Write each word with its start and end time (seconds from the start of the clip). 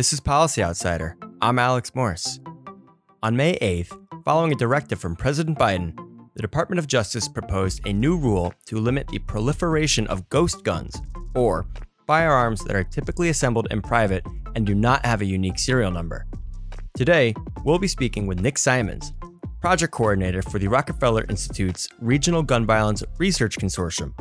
This 0.00 0.14
is 0.14 0.20
Policy 0.20 0.62
Outsider. 0.62 1.14
I'm 1.42 1.58
Alex 1.58 1.94
Morse. 1.94 2.40
On 3.22 3.36
May 3.36 3.58
8th, 3.58 4.24
following 4.24 4.50
a 4.50 4.56
directive 4.56 4.98
from 4.98 5.14
President 5.14 5.58
Biden, 5.58 5.94
the 6.34 6.40
Department 6.40 6.78
of 6.78 6.86
Justice 6.86 7.28
proposed 7.28 7.86
a 7.86 7.92
new 7.92 8.16
rule 8.16 8.54
to 8.64 8.78
limit 8.78 9.08
the 9.08 9.18
proliferation 9.18 10.06
of 10.06 10.26
ghost 10.30 10.64
guns, 10.64 11.02
or 11.34 11.66
firearms 12.06 12.64
that 12.64 12.74
are 12.74 12.82
typically 12.82 13.28
assembled 13.28 13.68
in 13.70 13.82
private 13.82 14.24
and 14.54 14.66
do 14.66 14.74
not 14.74 15.04
have 15.04 15.20
a 15.20 15.26
unique 15.26 15.58
serial 15.58 15.90
number. 15.90 16.24
Today, 16.96 17.34
we'll 17.66 17.78
be 17.78 17.86
speaking 17.86 18.26
with 18.26 18.40
Nick 18.40 18.56
Simons, 18.56 19.12
project 19.60 19.92
coordinator 19.92 20.40
for 20.40 20.58
the 20.58 20.68
Rockefeller 20.68 21.26
Institute's 21.28 21.90
Regional 21.98 22.42
Gun 22.42 22.64
Violence 22.64 23.04
Research 23.18 23.58
Consortium. 23.58 24.14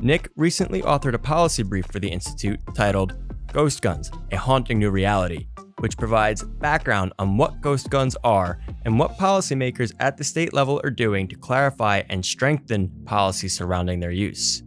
Nick 0.00 0.28
recently 0.36 0.80
authored 0.82 1.14
a 1.14 1.18
policy 1.18 1.64
brief 1.64 1.86
for 1.86 1.98
the 1.98 2.08
Institute 2.08 2.60
titled 2.76 3.16
Ghost 3.52 3.82
Guns 3.82 4.10
A 4.32 4.36
Haunting 4.36 4.78
New 4.78 4.90
Reality, 4.90 5.46
which 5.78 5.96
provides 5.96 6.44
background 6.44 7.12
on 7.18 7.36
what 7.36 7.60
ghost 7.60 7.90
guns 7.90 8.16
are 8.24 8.60
and 8.84 8.98
what 8.98 9.16
policymakers 9.16 9.92
at 10.00 10.16
the 10.16 10.24
state 10.24 10.52
level 10.52 10.80
are 10.84 10.90
doing 10.90 11.26
to 11.28 11.36
clarify 11.36 12.02
and 12.08 12.24
strengthen 12.24 12.90
policy 13.04 13.48
surrounding 13.48 14.00
their 14.00 14.10
use. 14.10 14.62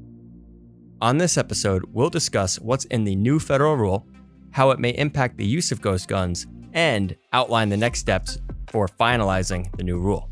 On 1.02 1.18
this 1.18 1.38
episode, 1.38 1.86
we'll 1.92 2.10
discuss 2.10 2.60
what's 2.60 2.86
in 2.86 3.04
the 3.04 3.16
new 3.16 3.40
federal 3.40 3.76
rule, 3.76 4.08
how 4.52 4.72
it 4.72 4.80
may 4.80 4.92
impact 4.92 5.38
the 5.38 5.46
use 5.46 5.72
of 5.72 5.82
ghost 5.82 6.08
guns, 6.08 6.48
and 6.74 7.16
outline 7.34 7.70
the 7.70 7.78
next 7.78 8.00
steps 8.00 8.38
for 8.72 8.88
finalizing 8.88 9.76
the 9.78 9.84
new 9.84 10.00
rule. 10.00 10.30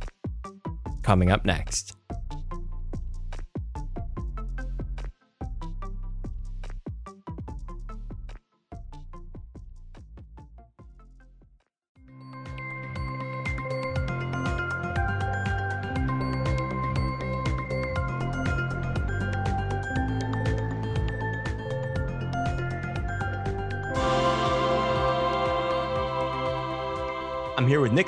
Coming 1.01 1.31
up 1.31 1.45
next. 1.45 1.98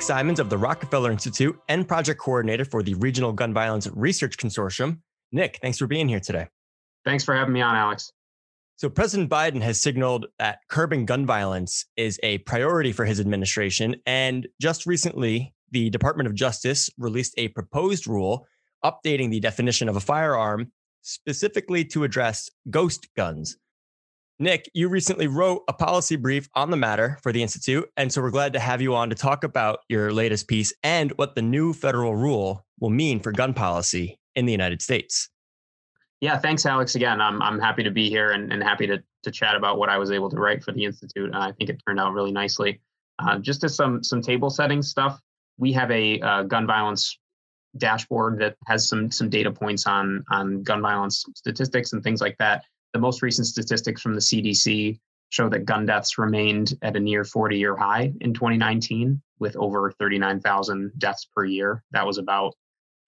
Nick 0.02 0.08
Simons 0.08 0.40
of 0.40 0.50
the 0.50 0.58
Rockefeller 0.58 1.12
Institute 1.12 1.56
and 1.68 1.86
project 1.86 2.18
coordinator 2.18 2.64
for 2.64 2.82
the 2.82 2.94
Regional 2.94 3.32
Gun 3.32 3.54
Violence 3.54 3.88
Research 3.94 4.36
Consortium. 4.36 4.98
Nick, 5.30 5.60
thanks 5.62 5.78
for 5.78 5.86
being 5.86 6.08
here 6.08 6.18
today. 6.18 6.48
Thanks 7.04 7.22
for 7.22 7.36
having 7.36 7.54
me 7.54 7.60
on, 7.60 7.76
Alex. 7.76 8.10
So, 8.74 8.90
President 8.90 9.30
Biden 9.30 9.62
has 9.62 9.80
signaled 9.80 10.26
that 10.40 10.58
curbing 10.68 11.06
gun 11.06 11.24
violence 11.24 11.86
is 11.96 12.18
a 12.24 12.38
priority 12.38 12.90
for 12.90 13.04
his 13.04 13.20
administration. 13.20 13.94
And 14.04 14.48
just 14.60 14.86
recently, 14.86 15.54
the 15.70 15.88
Department 15.88 16.26
of 16.26 16.34
Justice 16.34 16.90
released 16.98 17.34
a 17.38 17.46
proposed 17.50 18.08
rule 18.08 18.44
updating 18.84 19.30
the 19.30 19.38
definition 19.38 19.88
of 19.88 19.94
a 19.94 20.00
firearm 20.00 20.72
specifically 21.02 21.84
to 21.84 22.02
address 22.02 22.50
ghost 22.70 23.06
guns. 23.16 23.56
Nick, 24.42 24.68
you 24.74 24.88
recently 24.88 25.28
wrote 25.28 25.62
a 25.68 25.72
policy 25.72 26.16
brief 26.16 26.48
on 26.56 26.72
the 26.72 26.76
matter 26.76 27.16
for 27.22 27.30
the 27.30 27.40
Institute. 27.40 27.88
And 27.96 28.12
so 28.12 28.20
we're 28.20 28.32
glad 28.32 28.52
to 28.54 28.58
have 28.58 28.82
you 28.82 28.92
on 28.92 29.08
to 29.10 29.14
talk 29.14 29.44
about 29.44 29.78
your 29.88 30.12
latest 30.12 30.48
piece 30.48 30.74
and 30.82 31.12
what 31.12 31.36
the 31.36 31.42
new 31.42 31.72
federal 31.72 32.16
rule 32.16 32.66
will 32.80 32.90
mean 32.90 33.20
for 33.20 33.30
gun 33.30 33.54
policy 33.54 34.18
in 34.34 34.44
the 34.44 34.50
United 34.50 34.82
States. 34.82 35.28
Yeah, 36.20 36.38
thanks, 36.38 36.66
Alex. 36.66 36.96
Again, 36.96 37.20
I'm, 37.20 37.40
I'm 37.40 37.60
happy 37.60 37.84
to 37.84 37.92
be 37.92 38.08
here 38.10 38.32
and, 38.32 38.52
and 38.52 38.64
happy 38.64 38.88
to, 38.88 39.00
to 39.22 39.30
chat 39.30 39.54
about 39.54 39.78
what 39.78 39.88
I 39.88 39.96
was 39.96 40.10
able 40.10 40.28
to 40.30 40.36
write 40.36 40.64
for 40.64 40.72
the 40.72 40.84
Institute. 40.84 41.32
Uh, 41.32 41.38
I 41.38 41.52
think 41.52 41.70
it 41.70 41.80
turned 41.86 42.00
out 42.00 42.12
really 42.12 42.32
nicely. 42.32 42.80
Uh, 43.20 43.38
just 43.38 43.62
as 43.62 43.76
some, 43.76 44.02
some 44.02 44.20
table 44.20 44.50
setting 44.50 44.82
stuff, 44.82 45.20
we 45.56 45.72
have 45.72 45.90
a 45.92 46.20
uh, 46.20 46.42
gun 46.42 46.66
violence 46.66 47.16
dashboard 47.76 48.40
that 48.40 48.56
has 48.66 48.88
some, 48.88 49.08
some 49.08 49.30
data 49.30 49.52
points 49.52 49.86
on, 49.86 50.24
on 50.32 50.64
gun 50.64 50.82
violence 50.82 51.24
statistics 51.36 51.92
and 51.92 52.02
things 52.02 52.20
like 52.20 52.36
that. 52.38 52.64
The 52.92 53.00
most 53.00 53.22
recent 53.22 53.46
statistics 53.46 54.02
from 54.02 54.14
the 54.14 54.20
CDC 54.20 54.98
show 55.30 55.48
that 55.48 55.64
gun 55.64 55.86
deaths 55.86 56.18
remained 56.18 56.74
at 56.82 56.96
a 56.96 57.00
near 57.00 57.24
40 57.24 57.56
year 57.56 57.74
high 57.74 58.12
in 58.20 58.34
2019 58.34 59.20
with 59.38 59.56
over 59.56 59.90
39,000 59.92 60.92
deaths 60.98 61.26
per 61.34 61.44
year. 61.44 61.82
That 61.92 62.06
was 62.06 62.18
about 62.18 62.54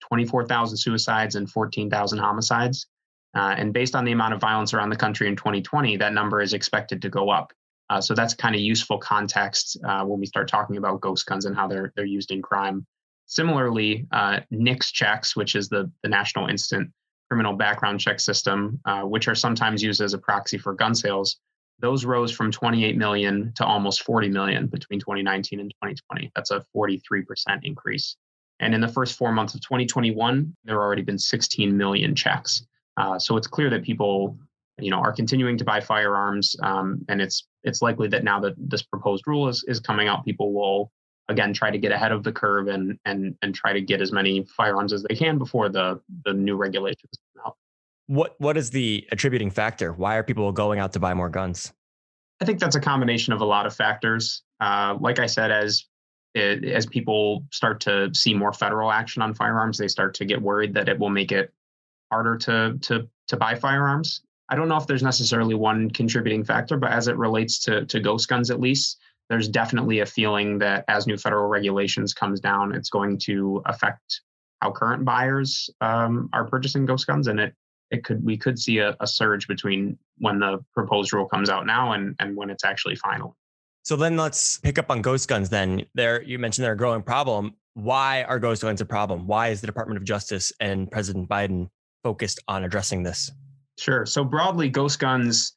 24,000 0.01 0.77
suicides 0.77 1.35
and 1.35 1.49
14,000 1.49 2.17
homicides. 2.17 2.87
Uh, 3.35 3.53
and 3.57 3.73
based 3.73 3.95
on 3.95 4.05
the 4.05 4.11
amount 4.11 4.33
of 4.33 4.41
violence 4.41 4.73
around 4.73 4.89
the 4.89 4.95
country 4.95 5.27
in 5.27 5.35
2020, 5.35 5.97
that 5.97 6.13
number 6.13 6.41
is 6.41 6.53
expected 6.53 7.01
to 7.01 7.09
go 7.09 7.29
up. 7.29 7.51
Uh, 7.89 8.01
so 8.01 8.15
that's 8.15 8.33
kind 8.33 8.55
of 8.55 8.61
useful 8.61 8.97
context 8.97 9.77
uh, 9.87 10.03
when 10.03 10.19
we 10.19 10.25
start 10.25 10.47
talking 10.47 10.77
about 10.77 11.01
ghost 11.01 11.25
guns 11.25 11.45
and 11.45 11.55
how 11.55 11.67
they're 11.67 11.93
they're 11.95 12.05
used 12.05 12.31
in 12.31 12.41
crime. 12.41 12.85
Similarly, 13.27 14.07
uh, 14.11 14.39
NICS 14.49 14.91
checks, 14.91 15.35
which 15.35 15.55
is 15.55 15.69
the 15.69 15.91
the 16.01 16.09
National 16.09 16.47
Instant 16.47 16.91
criminal 17.29 17.53
background 17.53 17.99
check 17.99 18.19
system, 18.19 18.79
uh, 18.85 19.01
which 19.01 19.27
are 19.27 19.35
sometimes 19.35 19.81
used 19.81 20.01
as 20.01 20.13
a 20.13 20.17
proxy 20.17 20.57
for 20.57 20.73
gun 20.73 20.93
sales, 20.93 21.37
those 21.79 22.05
rose 22.05 22.31
from 22.31 22.51
28 22.51 22.97
million 22.97 23.51
to 23.55 23.65
almost 23.65 24.03
40 24.03 24.29
million 24.29 24.67
between 24.67 24.99
2019 24.99 25.59
and 25.59 25.71
2020. 25.83 26.31
That's 26.35 26.51
a 26.51 26.63
43% 26.75 27.25
increase. 27.63 28.15
And 28.59 28.73
in 28.73 28.79
the 28.79 28.87
first 28.87 29.17
four 29.17 29.31
months 29.31 29.53
of 29.53 29.61
2021, 29.61 30.55
there 30.63 30.75
have 30.75 30.81
already 30.81 31.01
been 31.01 31.19
16 31.19 31.75
million 31.75 32.15
checks. 32.15 32.65
Uh, 32.97 33.19
so 33.19 33.35
it's 33.35 33.47
clear 33.47 33.69
that 33.69 33.83
people, 33.83 34.37
you 34.79 34.89
know, 34.89 34.99
are 34.99 35.11
continuing 35.11 35.57
to 35.57 35.65
buy 35.65 35.81
firearms, 35.81 36.55
um, 36.63 37.03
and 37.09 37.21
it's 37.21 37.47
it's 37.63 37.81
likely 37.81 38.07
that 38.07 38.23
now 38.23 38.39
that 38.39 38.53
this 38.57 38.83
proposed 38.83 39.27
rule 39.27 39.49
is 39.49 39.65
is 39.67 39.81
coming 39.81 40.07
out, 40.07 40.23
people 40.23 40.53
will 40.53 40.91
again 41.29 41.53
try 41.53 41.71
to 41.71 41.77
get 41.77 41.91
ahead 41.91 42.11
of 42.11 42.23
the 42.23 42.31
curve 42.31 42.67
and 42.67 42.97
and 43.05 43.35
and 43.41 43.55
try 43.55 43.73
to 43.73 43.81
get 43.81 44.01
as 44.01 44.11
many 44.11 44.43
firearms 44.45 44.93
as 44.93 45.03
they 45.03 45.15
can 45.15 45.37
before 45.37 45.69
the 45.69 45.99
the 46.25 46.33
new 46.33 46.55
regulations 46.55 47.19
come 47.35 47.45
out. 47.47 47.57
What 48.07 48.35
what 48.39 48.57
is 48.57 48.69
the 48.69 49.07
attributing 49.11 49.49
factor? 49.49 49.93
Why 49.93 50.15
are 50.15 50.23
people 50.23 50.51
going 50.51 50.79
out 50.79 50.93
to 50.93 50.99
buy 50.99 51.13
more 51.13 51.29
guns? 51.29 51.73
I 52.41 52.45
think 52.45 52.59
that's 52.59 52.75
a 52.75 52.81
combination 52.81 53.33
of 53.33 53.41
a 53.41 53.45
lot 53.45 53.65
of 53.65 53.75
factors. 53.75 54.43
Uh, 54.59 54.97
like 54.99 55.19
I 55.19 55.25
said, 55.25 55.51
as 55.51 55.85
it, 56.33 56.65
as 56.65 56.85
people 56.85 57.45
start 57.51 57.79
to 57.81 58.13
see 58.13 58.33
more 58.33 58.51
federal 58.51 58.91
action 58.91 59.21
on 59.21 59.33
firearms, 59.33 59.77
they 59.77 59.87
start 59.87 60.13
to 60.15 60.25
get 60.25 60.41
worried 60.41 60.73
that 60.73 60.89
it 60.89 60.99
will 60.99 61.09
make 61.09 61.31
it 61.31 61.53
harder 62.11 62.37
to 62.37 62.77
to 62.81 63.07
to 63.27 63.37
buy 63.37 63.55
firearms. 63.55 64.21
I 64.49 64.55
don't 64.55 64.67
know 64.67 64.77
if 64.77 64.85
there's 64.85 65.01
necessarily 65.01 65.55
one 65.55 65.89
contributing 65.89 66.43
factor, 66.43 66.77
but 66.77 66.91
as 66.91 67.07
it 67.07 67.17
relates 67.17 67.59
to 67.59 67.85
to 67.85 67.99
ghost 67.99 68.27
guns, 68.27 68.51
at 68.51 68.59
least, 68.59 68.99
there's 69.29 69.47
definitely 69.47 69.99
a 69.99 70.05
feeling 70.05 70.59
that 70.59 70.85
as 70.87 71.07
new 71.07 71.17
federal 71.17 71.47
regulations 71.47 72.13
comes 72.13 72.39
down, 72.39 72.75
it's 72.75 72.89
going 72.89 73.17
to 73.19 73.61
affect 73.65 74.21
how 74.61 74.71
current 74.71 75.03
buyers 75.03 75.69
um, 75.81 76.29
are 76.33 76.45
purchasing 76.45 76.85
ghost 76.85 77.07
guns, 77.07 77.27
and 77.27 77.39
it 77.39 77.53
it 77.91 78.03
could 78.03 78.23
we 78.23 78.37
could 78.37 78.57
see 78.57 78.79
a, 78.79 78.95
a, 78.99 79.05
surge 79.05 79.47
between 79.47 79.97
when 80.17 80.39
the 80.39 80.57
proposed 80.73 81.13
rule 81.13 81.25
comes 81.27 81.49
out 81.49 81.65
now 81.65 81.91
and 81.91 82.15
and 82.19 82.35
when 82.35 82.49
it's 82.49 82.63
actually 82.63 82.95
final. 82.95 83.35
So 83.83 83.95
then 83.95 84.17
let's 84.17 84.57
pick 84.57 84.79
up 84.79 84.89
on 84.89 85.01
ghost 85.01 85.29
guns. 85.29 85.49
Then 85.49 85.85
there, 85.93 86.23
you 86.23 86.39
mentioned 86.39 86.65
they're 86.65 86.73
a 86.73 86.77
growing 86.77 87.03
problem. 87.03 87.53
Why 87.75 88.23
are 88.23 88.39
ghost 88.39 88.63
guns 88.63 88.81
a 88.81 88.85
problem? 88.85 89.27
Why 89.27 89.49
is 89.49 89.61
the 89.61 89.67
Department 89.67 89.97
of 89.97 90.03
Justice 90.03 90.51
and 90.59 90.89
President 90.89 91.29
Biden 91.29 91.69
focused 92.03 92.39
on 92.47 92.63
addressing 92.63 93.03
this? 93.03 93.31
Sure. 93.77 94.05
So 94.05 94.23
broadly, 94.23 94.69
ghost 94.69 94.99
guns 94.99 95.55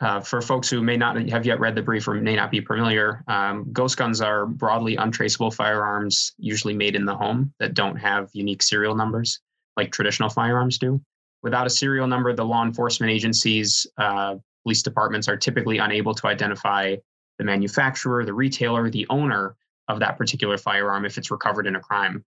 uh, 0.00 0.20
for 0.20 0.40
folks 0.40 0.68
who 0.70 0.80
may 0.80 0.96
not 0.96 1.16
have 1.28 1.44
yet 1.44 1.58
read 1.58 1.74
the 1.74 1.82
brief 1.82 2.06
or 2.06 2.14
may 2.14 2.36
not 2.36 2.50
be 2.50 2.60
familiar, 2.60 3.24
um, 3.26 3.66
ghost 3.72 3.96
guns 3.96 4.20
are 4.20 4.46
broadly 4.46 4.96
untraceable 4.96 5.50
firearms, 5.50 6.32
usually 6.38 6.74
made 6.74 6.94
in 6.94 7.04
the 7.04 7.14
home, 7.14 7.52
that 7.58 7.74
don't 7.74 7.96
have 7.96 8.30
unique 8.32 8.62
serial 8.62 8.94
numbers 8.94 9.40
like 9.76 9.90
traditional 9.90 10.28
firearms 10.28 10.78
do. 10.78 11.00
Without 11.42 11.66
a 11.66 11.70
serial 11.70 12.06
number, 12.06 12.32
the 12.32 12.44
law 12.44 12.64
enforcement 12.64 13.10
agencies, 13.10 13.86
uh, 13.96 14.36
police 14.64 14.82
departments 14.82 15.28
are 15.28 15.36
typically 15.36 15.78
unable 15.78 16.14
to 16.14 16.26
identify 16.26 16.96
the 17.38 17.44
manufacturer, 17.44 18.24
the 18.24 18.34
retailer, 18.34 18.90
the 18.90 19.06
owner 19.08 19.56
of 19.88 20.00
that 20.00 20.18
particular 20.18 20.58
firearm 20.58 21.04
if 21.04 21.16
it's 21.16 21.30
recovered 21.30 21.66
in 21.66 21.76
a 21.76 21.80
crime. 21.80 22.24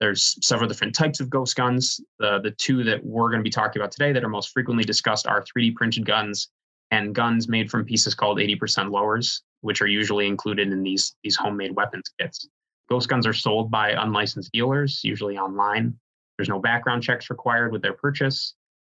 There's 0.00 0.36
several 0.40 0.68
different 0.68 0.94
types 0.94 1.20
of 1.20 1.30
ghost 1.30 1.54
guns. 1.54 2.00
The, 2.18 2.40
the 2.40 2.52
two 2.52 2.82
that 2.84 3.04
we're 3.04 3.28
going 3.28 3.40
to 3.40 3.44
be 3.44 3.50
talking 3.50 3.80
about 3.80 3.92
today 3.92 4.12
that 4.12 4.24
are 4.24 4.28
most 4.28 4.50
frequently 4.50 4.84
discussed 4.84 5.26
are 5.26 5.44
3D 5.44 5.74
printed 5.74 6.06
guns 6.06 6.48
and 6.92 7.14
guns 7.14 7.48
made 7.48 7.70
from 7.70 7.86
pieces 7.86 8.14
called 8.14 8.38
80% 8.38 8.92
lowers, 8.92 9.42
which 9.62 9.80
are 9.80 9.86
usually 9.86 10.26
included 10.26 10.70
in 10.70 10.82
these, 10.82 11.16
these 11.24 11.36
homemade 11.36 11.74
weapons 11.74 12.12
kits. 12.20 12.46
Ghost 12.90 13.08
guns 13.08 13.26
are 13.26 13.32
sold 13.32 13.70
by 13.70 13.92
unlicensed 13.92 14.52
dealers, 14.52 15.00
usually 15.02 15.38
online. 15.38 15.98
There's 16.36 16.50
no 16.50 16.60
background 16.60 17.02
checks 17.02 17.30
required 17.30 17.72
with 17.72 17.80
their 17.80 17.94
purchase. 17.94 18.54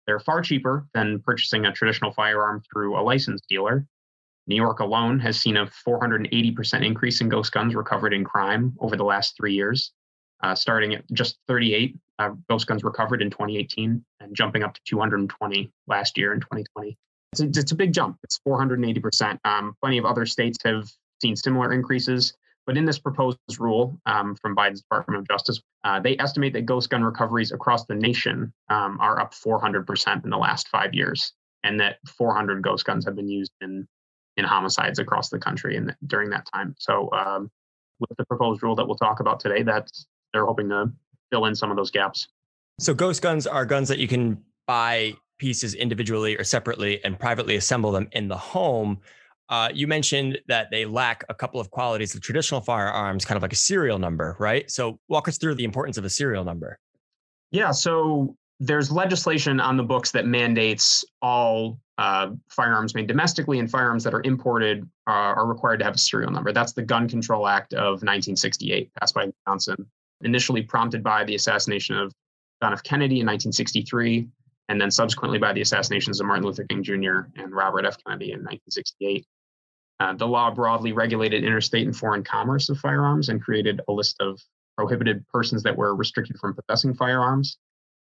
They're 0.07 0.19
far 0.19 0.41
cheaper 0.41 0.87
than 0.95 1.21
purchasing 1.21 1.65
a 1.65 1.71
traditional 1.71 2.11
firearm 2.11 2.63
through 2.71 2.99
a 2.99 3.01
licensed 3.01 3.45
dealer. 3.47 3.85
New 4.47 4.55
York 4.55 4.79
alone 4.79 5.19
has 5.19 5.39
seen 5.39 5.55
a 5.55 5.67
480% 5.87 6.85
increase 6.85 7.21
in 7.21 7.29
ghost 7.29 7.51
guns 7.51 7.75
recovered 7.75 8.13
in 8.13 8.23
crime 8.23 8.73
over 8.79 8.97
the 8.97 9.05
last 9.05 9.37
three 9.37 9.53
years, 9.53 9.93
uh, 10.41 10.55
starting 10.55 10.95
at 10.95 11.03
just 11.13 11.37
38 11.47 11.95
uh, 12.17 12.31
ghost 12.49 12.65
guns 12.65 12.83
recovered 12.83 13.21
in 13.21 13.29
2018 13.29 14.03
and 14.19 14.35
jumping 14.35 14.63
up 14.63 14.73
to 14.73 14.81
220 14.85 15.71
last 15.87 16.17
year 16.17 16.33
in 16.33 16.39
2020 16.39 16.97
it's 17.41 17.57
a, 17.57 17.59
it's 17.59 17.71
a 17.71 17.75
big 17.75 17.94
jump. 17.94 18.18
It's 18.24 18.39
480%. 18.47 19.39
Um, 19.45 19.75
plenty 19.81 19.97
of 19.97 20.06
other 20.06 20.25
states 20.25 20.57
have 20.63 20.89
seen 21.21 21.35
similar 21.35 21.74
increases. 21.74 22.33
But 22.65 22.77
in 22.77 22.85
this 22.85 22.97
proposed 22.97 23.38
rule 23.59 24.00
um, 24.06 24.35
from 24.35 24.56
Biden's 24.56 24.81
Department 24.81 25.19
of 25.19 25.27
Justice, 25.27 25.62
uh, 25.83 26.00
they 26.00 26.18
estimate 26.18 26.53
that 26.53 26.65
ghost 26.65 26.89
gun 26.89 27.03
recoveries 27.03 27.51
across 27.51 27.85
the 27.85 27.95
nation 27.95 28.53
um, 28.69 28.97
are 29.01 29.19
up 29.19 29.33
400% 29.33 30.24
in 30.24 30.30
the 30.30 30.38
last 30.38 30.69
five 30.69 30.94
years, 30.94 31.33
and 31.63 31.80
that 31.81 31.97
400 32.07 32.62
ghost 32.62 32.85
guns 32.85 33.03
have 33.06 33.15
been 33.15 33.27
used 33.27 33.51
in 33.62 33.88
in 34.36 34.45
homicides 34.45 34.97
across 34.97 35.29
the 35.29 35.38
country 35.38 35.77
and 35.77 35.95
during 36.07 36.31
that 36.31 36.47
time. 36.51 36.74
So, 36.79 37.12
um, 37.12 37.51
with 38.00 38.18
the 38.18 38.25
proposed 38.25 38.63
rule 38.63 38.75
that 38.75 38.86
we'll 38.88 38.95
talk 38.95 39.19
about 39.19 39.39
today, 39.39 39.62
that's 39.62 40.07
they're 40.33 40.45
hoping 40.45 40.69
to 40.69 40.91
fill 41.31 41.45
in 41.45 41.56
some 41.56 41.69
of 41.69 41.77
those 41.77 41.91
gaps. 41.91 42.27
So, 42.79 42.94
ghost 42.94 43.21
guns 43.21 43.45
are 43.45 43.65
guns 43.65 43.89
that 43.89 44.00
you 44.00 44.07
can 44.07 44.41
buy 44.65 45.15
pieces 45.43 45.73
individually 45.73 46.37
or 46.37 46.43
separately 46.45 47.03
and 47.03 47.19
privately 47.19 47.57
assemble 47.57 47.91
them 47.91 48.07
in 48.13 48.29
the 48.29 48.37
home. 48.37 48.97
Uh, 49.49 49.67
you 49.73 49.87
mentioned 49.87 50.39
that 50.47 50.71
they 50.71 50.85
lack 50.85 51.25
a 51.27 51.33
couple 51.33 51.59
of 51.59 51.69
qualities 51.69 52.15
of 52.15 52.21
traditional 52.21 52.61
firearms, 52.61 53.25
kind 53.25 53.35
of 53.35 53.41
like 53.41 53.51
a 53.51 53.57
serial 53.57 53.99
number, 53.99 54.37
right? 54.39 54.71
So, 54.71 54.99
walk 55.09 55.27
us 55.27 55.37
through 55.37 55.55
the 55.55 55.65
importance 55.65 55.97
of 55.97 56.05
a 56.05 56.09
serial 56.09 56.45
number. 56.45 56.79
Yeah. 57.51 57.71
So, 57.71 58.37
there's 58.61 58.89
legislation 58.89 59.59
on 59.59 59.75
the 59.75 59.83
books 59.83 60.11
that 60.11 60.25
mandates 60.25 61.03
all 61.21 61.77
uh, 61.97 62.29
firearms 62.47 62.95
made 62.95 63.07
domestically 63.07 63.59
and 63.59 63.69
firearms 63.69 64.05
that 64.05 64.13
are 64.13 64.21
imported 64.23 64.83
uh, 65.07 65.35
are 65.37 65.45
required 65.45 65.79
to 65.79 65.83
have 65.83 65.95
a 65.95 65.97
serial 65.97 66.31
number. 66.31 66.53
That's 66.53 66.71
the 66.71 66.83
Gun 66.83 67.09
Control 67.09 67.49
Act 67.49 67.73
of 67.73 68.01
1968, 68.01 68.91
passed 68.97 69.13
by 69.13 69.29
Johnson, 69.45 69.75
initially 70.21 70.61
prompted 70.61 71.03
by 71.03 71.25
the 71.25 71.35
assassination 71.35 71.97
of 71.97 72.13
John 72.61 72.71
F. 72.71 72.81
Kennedy 72.81 73.19
in 73.19 73.27
1963, 73.27 74.29
and 74.69 74.80
then 74.80 74.92
subsequently 74.92 75.38
by 75.38 75.54
the 75.54 75.62
assassinations 75.62 76.19
of 76.19 76.27
Martin 76.27 76.45
Luther 76.45 76.65
King 76.65 76.83
Jr. 76.83 77.27
and 77.36 77.51
Robert 77.51 77.86
F. 77.86 77.98
Kennedy 78.06 78.31
in 78.31 78.39
1968. 78.39 79.25
Uh, 80.00 80.13
the 80.13 80.27
law 80.27 80.51
broadly 80.51 80.92
regulated 80.92 81.44
interstate 81.44 81.86
and 81.86 81.95
foreign 81.95 82.24
commerce 82.24 82.69
of 82.69 82.77
firearms 82.80 83.30
and 83.30 83.42
created 83.42 83.81
a 83.88 83.92
list 83.92 84.18
of 84.19 84.39
prohibited 84.77 85.25
persons 85.30 85.63
that 85.63 85.75
were 85.75 85.95
restricted 85.95 86.38
from 86.39 86.56
possessing 86.56 86.94
firearms. 86.94 87.57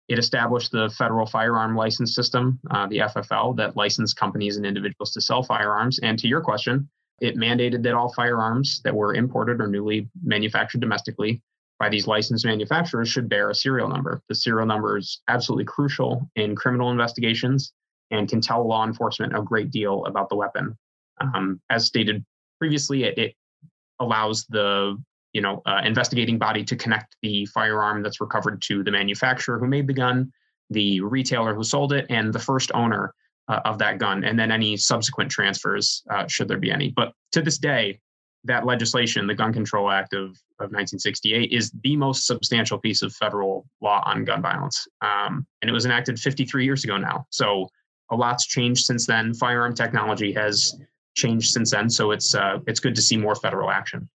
It 0.07 0.19
established 0.19 0.71
the 0.71 0.89
federal 0.97 1.25
firearm 1.25 1.75
license 1.75 2.13
system, 2.13 2.59
uh, 2.69 2.87
the 2.87 2.99
FFL, 2.99 3.55
that 3.57 3.77
licensed 3.77 4.17
companies 4.17 4.57
and 4.57 4.65
individuals 4.65 5.11
to 5.13 5.21
sell 5.21 5.41
firearms. 5.41 5.99
And 5.99 6.19
to 6.19 6.27
your 6.27 6.41
question, 6.41 6.89
it 7.21 7.37
mandated 7.37 7.83
that 7.83 7.93
all 7.93 8.13
firearms 8.13 8.81
that 8.83 8.95
were 8.95 9.13
imported 9.13 9.61
or 9.61 9.67
newly 9.67 10.09
manufactured 10.23 10.81
domestically 10.81 11.41
by 11.81 11.89
these 11.89 12.05
licensed 12.05 12.45
manufacturers 12.45 13.09
should 13.09 13.27
bear 13.27 13.49
a 13.49 13.55
serial 13.55 13.89
number. 13.89 14.21
The 14.29 14.35
serial 14.35 14.67
number 14.67 14.99
is 14.99 15.19
absolutely 15.27 15.65
crucial 15.65 16.29
in 16.35 16.55
criminal 16.55 16.91
investigations 16.91 17.73
and 18.11 18.29
can 18.29 18.39
tell 18.39 18.67
law 18.67 18.85
enforcement 18.85 19.35
a 19.35 19.41
great 19.41 19.71
deal 19.71 20.05
about 20.05 20.29
the 20.29 20.35
weapon. 20.35 20.77
Um, 21.19 21.59
as 21.71 21.87
stated 21.87 22.23
previously, 22.59 23.05
it, 23.05 23.17
it, 23.17 23.35
allows 23.99 24.45
the 24.49 24.95
you 25.33 25.41
know 25.41 25.61
uh, 25.65 25.81
investigating 25.83 26.37
body 26.37 26.63
to 26.63 26.75
connect 26.75 27.15
the 27.23 27.45
firearm 27.47 28.03
that's 28.03 28.21
recovered 28.21 28.61
to 28.63 28.83
the 28.83 28.91
manufacturer 28.91 29.57
who 29.57 29.67
made 29.67 29.87
the 29.87 29.93
gun, 29.93 30.31
the 30.69 31.01
retailer 31.01 31.55
who 31.55 31.63
sold 31.63 31.93
it, 31.93 32.05
and 32.09 32.31
the 32.31 32.39
first 32.39 32.71
owner 32.75 33.13
uh, 33.47 33.59
of 33.65 33.79
that 33.79 33.97
gun, 33.97 34.23
and 34.23 34.37
then 34.37 34.51
any 34.51 34.77
subsequent 34.77 35.31
transfers, 35.31 36.03
uh, 36.11 36.27
should 36.27 36.47
there 36.47 36.59
be 36.59 36.71
any. 36.71 36.89
But 36.89 37.13
to 37.31 37.41
this 37.41 37.57
day, 37.57 37.99
that 38.43 38.65
legislation, 38.65 39.27
the 39.27 39.35
Gun 39.35 39.53
Control 39.53 39.89
Act 39.89 40.13
of, 40.13 40.29
of 40.59 40.71
1968, 40.71 41.51
is 41.51 41.71
the 41.83 41.95
most 41.95 42.25
substantial 42.25 42.79
piece 42.79 43.01
of 43.01 43.13
federal 43.13 43.65
law 43.81 44.01
on 44.05 44.25
gun 44.25 44.41
violence. 44.41 44.87
Um, 45.01 45.45
and 45.61 45.69
it 45.69 45.73
was 45.73 45.85
enacted 45.85 46.19
53 46.19 46.65
years 46.65 46.83
ago 46.83 46.97
now. 46.97 47.25
So 47.29 47.69
a 48.09 48.15
lot's 48.15 48.45
changed 48.45 48.85
since 48.85 49.05
then. 49.05 49.33
Firearm 49.33 49.73
technology 49.73 50.33
has 50.33 50.75
changed 51.15 51.51
since 51.51 51.71
then. 51.71 51.89
So 51.89 52.11
it's 52.11 52.35
uh, 52.35 52.59
it's 52.67 52.79
good 52.79 52.95
to 52.95 53.01
see 53.01 53.17
more 53.17 53.35
federal 53.35 53.69
action. 53.69 54.09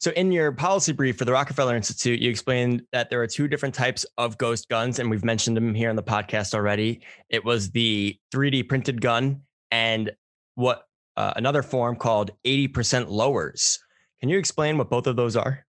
So, 0.00 0.12
in 0.12 0.30
your 0.30 0.52
policy 0.52 0.92
brief 0.92 1.18
for 1.18 1.24
the 1.24 1.32
Rockefeller 1.32 1.74
Institute, 1.74 2.20
you 2.20 2.30
explained 2.30 2.82
that 2.92 3.10
there 3.10 3.20
are 3.20 3.26
two 3.26 3.48
different 3.48 3.74
types 3.74 4.06
of 4.16 4.38
ghost 4.38 4.68
guns, 4.68 5.00
and 5.00 5.10
we've 5.10 5.24
mentioned 5.24 5.56
them 5.56 5.74
here 5.74 5.90
on 5.90 5.96
the 5.96 6.04
podcast 6.04 6.54
already. 6.54 7.00
It 7.30 7.44
was 7.44 7.70
the 7.70 8.16
3D 8.32 8.68
printed 8.68 9.00
gun 9.00 9.42
and 9.72 10.12
what 10.54 10.84
uh, 11.18 11.32
another 11.34 11.64
form 11.64 11.96
called 11.96 12.30
80% 12.46 13.08
lowers. 13.08 13.80
Can 14.20 14.28
you 14.28 14.38
explain 14.38 14.78
what 14.78 14.88
both 14.88 15.08
of 15.08 15.16
those 15.16 15.34
are? 15.34 15.66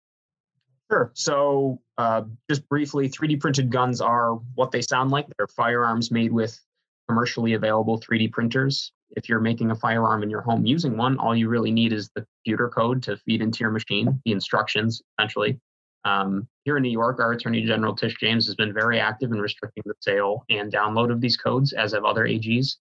Sure. 0.90 1.10
So, 1.14 1.80
uh, 1.98 2.22
just 2.48 2.66
briefly, 2.70 3.10
3D 3.10 3.40
printed 3.40 3.70
guns 3.70 4.00
are 4.00 4.36
what 4.54 4.70
they 4.70 4.80
sound 4.80 5.10
like. 5.10 5.26
They're 5.36 5.46
firearms 5.48 6.10
made 6.10 6.32
with 6.32 6.58
commercially 7.08 7.52
available 7.52 8.00
3D 8.00 8.32
printers. 8.32 8.92
If 9.10 9.28
you're 9.28 9.40
making 9.40 9.70
a 9.70 9.74
firearm 9.74 10.22
in 10.22 10.30
your 10.30 10.40
home 10.40 10.64
using 10.64 10.96
one, 10.96 11.18
all 11.18 11.36
you 11.36 11.50
really 11.50 11.70
need 11.70 11.92
is 11.92 12.08
the 12.14 12.26
computer 12.38 12.70
code 12.70 13.02
to 13.02 13.18
feed 13.18 13.42
into 13.42 13.60
your 13.60 13.70
machine, 13.70 14.20
the 14.24 14.32
instructions, 14.32 15.02
essentially. 15.18 15.60
Um, 16.06 16.48
here 16.64 16.78
in 16.78 16.82
New 16.82 16.90
York, 16.90 17.20
our 17.20 17.32
Attorney 17.32 17.66
General 17.66 17.94
Tish 17.94 18.16
James 18.18 18.46
has 18.46 18.54
been 18.54 18.72
very 18.72 18.98
active 18.98 19.30
in 19.30 19.38
restricting 19.38 19.82
the 19.84 19.94
sale 20.00 20.44
and 20.48 20.72
download 20.72 21.12
of 21.12 21.20
these 21.20 21.36
codes, 21.36 21.74
as 21.74 21.92
have 21.92 22.04
other 22.04 22.24
AGs 22.24 22.76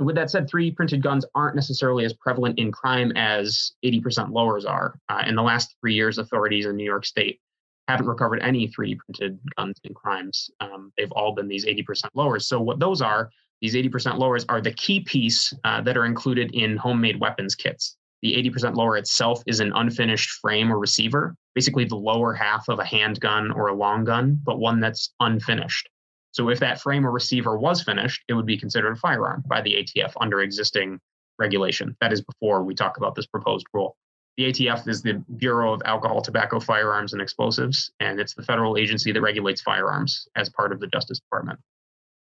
with 0.00 0.16
that 0.16 0.30
said, 0.30 0.48
3D 0.48 0.74
printed 0.76 1.02
guns 1.02 1.24
aren't 1.34 1.54
necessarily 1.54 2.04
as 2.04 2.12
prevalent 2.14 2.58
in 2.58 2.72
crime 2.72 3.12
as 3.16 3.72
80% 3.84 4.32
lowers 4.32 4.64
are. 4.64 4.98
Uh, 5.08 5.22
in 5.26 5.34
the 5.34 5.42
last 5.42 5.76
three 5.80 5.94
years, 5.94 6.18
authorities 6.18 6.66
in 6.66 6.76
New 6.76 6.84
York 6.84 7.04
State 7.04 7.40
haven't 7.88 8.06
recovered 8.06 8.40
any 8.40 8.68
3D 8.68 8.98
printed 8.98 9.38
guns 9.56 9.78
in 9.84 9.94
crimes. 9.94 10.50
Um, 10.60 10.92
they've 10.96 11.12
all 11.12 11.34
been 11.34 11.48
these 11.48 11.66
80% 11.66 12.04
lowers. 12.14 12.46
So, 12.46 12.60
what 12.60 12.78
those 12.78 13.02
are, 13.02 13.30
these 13.60 13.74
80% 13.74 14.18
lowers 14.18 14.44
are 14.48 14.60
the 14.60 14.72
key 14.72 15.00
piece 15.00 15.52
uh, 15.64 15.82
that 15.82 15.96
are 15.96 16.06
included 16.06 16.54
in 16.54 16.76
homemade 16.76 17.20
weapons 17.20 17.54
kits. 17.54 17.96
The 18.22 18.34
80% 18.50 18.76
lower 18.76 18.96
itself 18.96 19.42
is 19.46 19.60
an 19.60 19.72
unfinished 19.74 20.30
frame 20.30 20.72
or 20.72 20.78
receiver, 20.78 21.34
basically 21.54 21.84
the 21.84 21.96
lower 21.96 22.34
half 22.34 22.68
of 22.68 22.78
a 22.78 22.84
handgun 22.84 23.50
or 23.50 23.68
a 23.68 23.74
long 23.74 24.04
gun, 24.04 24.38
but 24.44 24.58
one 24.58 24.80
that's 24.80 25.12
unfinished. 25.20 25.88
So 26.32 26.48
if 26.48 26.60
that 26.60 26.80
frame 26.80 27.06
or 27.06 27.10
receiver 27.10 27.58
was 27.58 27.82
finished, 27.82 28.22
it 28.28 28.34
would 28.34 28.46
be 28.46 28.56
considered 28.56 28.92
a 28.92 28.96
firearm 28.96 29.42
by 29.46 29.60
the 29.60 29.74
ATF 29.74 30.12
under 30.20 30.40
existing 30.42 31.00
regulation. 31.38 31.96
That 32.00 32.12
is 32.12 32.20
before 32.20 32.62
we 32.62 32.74
talk 32.74 32.98
about 32.98 33.14
this 33.14 33.26
proposed 33.26 33.66
rule. 33.72 33.96
The 34.36 34.44
ATF 34.44 34.86
is 34.88 35.02
the 35.02 35.22
Bureau 35.36 35.72
of 35.72 35.82
Alcohol, 35.84 36.22
Tobacco, 36.22 36.60
Firearms, 36.60 37.12
and 37.12 37.20
Explosives, 37.20 37.90
and 37.98 38.20
it's 38.20 38.34
the 38.34 38.42
federal 38.42 38.76
agency 38.76 39.10
that 39.12 39.20
regulates 39.20 39.60
firearms 39.60 40.28
as 40.36 40.48
part 40.48 40.72
of 40.72 40.80
the 40.80 40.86
Justice 40.86 41.18
Department. 41.18 41.58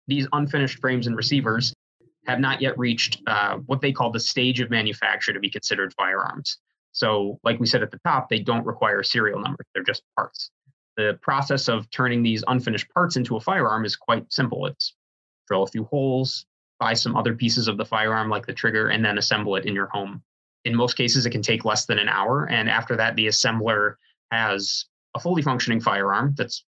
These 0.07 0.27
unfinished 0.33 0.79
frames 0.79 1.07
and 1.07 1.15
receivers 1.15 1.73
have 2.25 2.39
not 2.39 2.61
yet 2.61 2.77
reached 2.77 3.21
uh, 3.27 3.57
what 3.67 3.81
they 3.81 3.91
call 3.91 4.11
the 4.11 4.19
stage 4.19 4.59
of 4.61 4.69
manufacture 4.69 5.31
to 5.31 5.39
be 5.39 5.49
considered 5.49 5.93
firearms. 5.93 6.57
So, 6.91 7.39
like 7.43 7.59
we 7.59 7.67
said 7.67 7.83
at 7.83 7.91
the 7.91 7.99
top, 8.05 8.29
they 8.29 8.39
don't 8.39 8.65
require 8.65 9.03
serial 9.03 9.39
numbers, 9.39 9.65
they're 9.73 9.83
just 9.83 10.03
parts 10.17 10.49
the 10.97 11.17
process 11.21 11.67
of 11.67 11.89
turning 11.91 12.23
these 12.23 12.43
unfinished 12.47 12.89
parts 12.93 13.15
into 13.15 13.35
a 13.35 13.39
firearm 13.39 13.85
is 13.85 13.95
quite 13.95 14.31
simple. 14.31 14.65
It's 14.65 14.93
drill 15.47 15.63
a 15.63 15.67
few 15.67 15.85
holes, 15.85 16.45
buy 16.79 16.93
some 16.93 17.15
other 17.15 17.33
pieces 17.35 17.67
of 17.67 17.77
the 17.77 17.85
firearm 17.85 18.29
like 18.29 18.45
the 18.45 18.53
trigger, 18.53 18.89
and 18.89 19.03
then 19.03 19.17
assemble 19.17 19.55
it 19.55 19.65
in 19.65 19.75
your 19.75 19.87
home. 19.87 20.21
In 20.65 20.75
most 20.75 20.95
cases, 20.95 21.25
it 21.25 21.31
can 21.31 21.41
take 21.41 21.65
less 21.65 21.85
than 21.85 21.99
an 21.99 22.07
hour. 22.07 22.47
And 22.49 22.69
after 22.69 22.95
that, 22.97 23.15
the 23.15 23.27
assembler 23.27 23.95
has 24.31 24.85
a 25.15 25.19
fully 25.19 25.41
functioning 25.41 25.81
firearm 25.81 26.33
that's 26.37 26.63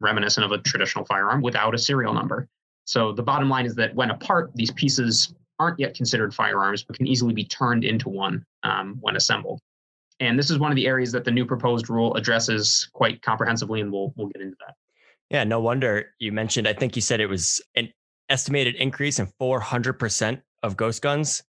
reminiscent 0.00 0.44
of 0.44 0.52
a 0.52 0.58
traditional 0.58 1.04
firearm 1.04 1.42
without 1.42 1.74
a 1.74 1.78
serial 1.78 2.14
number. 2.14 2.48
So 2.84 3.12
the 3.12 3.22
bottom 3.22 3.48
line 3.48 3.66
is 3.66 3.74
that 3.76 3.94
when 3.94 4.10
apart, 4.10 4.50
these 4.54 4.70
pieces 4.72 5.34
aren't 5.58 5.78
yet 5.78 5.94
considered 5.94 6.34
firearms, 6.34 6.82
but 6.82 6.96
can 6.96 7.06
easily 7.06 7.34
be 7.34 7.44
turned 7.44 7.84
into 7.84 8.08
one 8.08 8.44
um, 8.62 8.96
when 9.00 9.16
assembled. 9.16 9.60
And 10.20 10.38
this 10.38 10.50
is 10.50 10.58
one 10.58 10.70
of 10.70 10.76
the 10.76 10.86
areas 10.86 11.12
that 11.12 11.24
the 11.24 11.30
new 11.30 11.46
proposed 11.46 11.88
rule 11.88 12.14
addresses 12.14 12.88
quite 12.92 13.22
comprehensively, 13.22 13.80
and 13.80 13.90
we'll 13.90 14.12
we'll 14.16 14.28
get 14.28 14.42
into 14.42 14.56
that. 14.66 14.76
Yeah, 15.30 15.44
no 15.44 15.60
wonder 15.60 16.12
you 16.18 16.32
mentioned. 16.32 16.68
I 16.68 16.74
think 16.74 16.94
you 16.94 17.02
said 17.02 17.20
it 17.20 17.26
was 17.26 17.60
an 17.74 17.92
estimated 18.28 18.74
increase 18.76 19.18
in 19.18 19.26
400% 19.40 20.42
of 20.62 20.76
ghost 20.76 21.02
guns. 21.02 21.42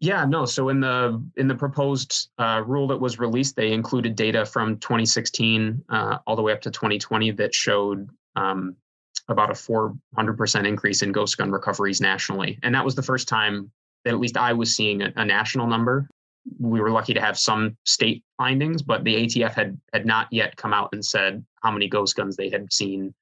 Yeah, 0.00 0.24
no. 0.24 0.44
So 0.44 0.68
in 0.68 0.80
the 0.80 1.22
in 1.36 1.48
the 1.48 1.54
proposed 1.54 2.28
uh, 2.38 2.62
rule 2.64 2.86
that 2.88 2.98
was 2.98 3.18
released, 3.18 3.56
they 3.56 3.72
included 3.72 4.14
data 4.14 4.44
from 4.44 4.78
2016 4.78 5.84
uh, 5.88 6.18
all 6.26 6.36
the 6.36 6.42
way 6.42 6.52
up 6.52 6.60
to 6.62 6.70
2020 6.70 7.32
that 7.32 7.54
showed 7.54 8.08
um, 8.36 8.76
about 9.28 9.50
a 9.50 9.54
400% 9.54 10.66
increase 10.66 11.02
in 11.02 11.12
ghost 11.12 11.36
gun 11.36 11.50
recoveries 11.50 12.00
nationally, 12.00 12.58
and 12.62 12.74
that 12.74 12.84
was 12.84 12.94
the 12.94 13.02
first 13.02 13.28
time 13.28 13.70
that 14.04 14.14
at 14.14 14.20
least 14.20 14.36
I 14.36 14.52
was 14.52 14.74
seeing 14.74 15.02
a, 15.02 15.12
a 15.16 15.24
national 15.24 15.66
number 15.66 16.08
we 16.58 16.80
were 16.80 16.90
lucky 16.90 17.14
to 17.14 17.20
have 17.20 17.38
some 17.38 17.76
state 17.84 18.24
findings, 18.36 18.82
but 18.82 19.04
the 19.04 19.14
ATF 19.26 19.54
had 19.54 19.78
had 19.92 20.06
not 20.06 20.28
yet 20.30 20.56
come 20.56 20.72
out 20.72 20.90
and 20.92 21.04
said 21.04 21.44
how 21.62 21.70
many 21.70 21.88
ghost 21.88 22.16
guns 22.16 22.36
they 22.36 22.50
had 22.50 22.72
seen, 22.72 23.14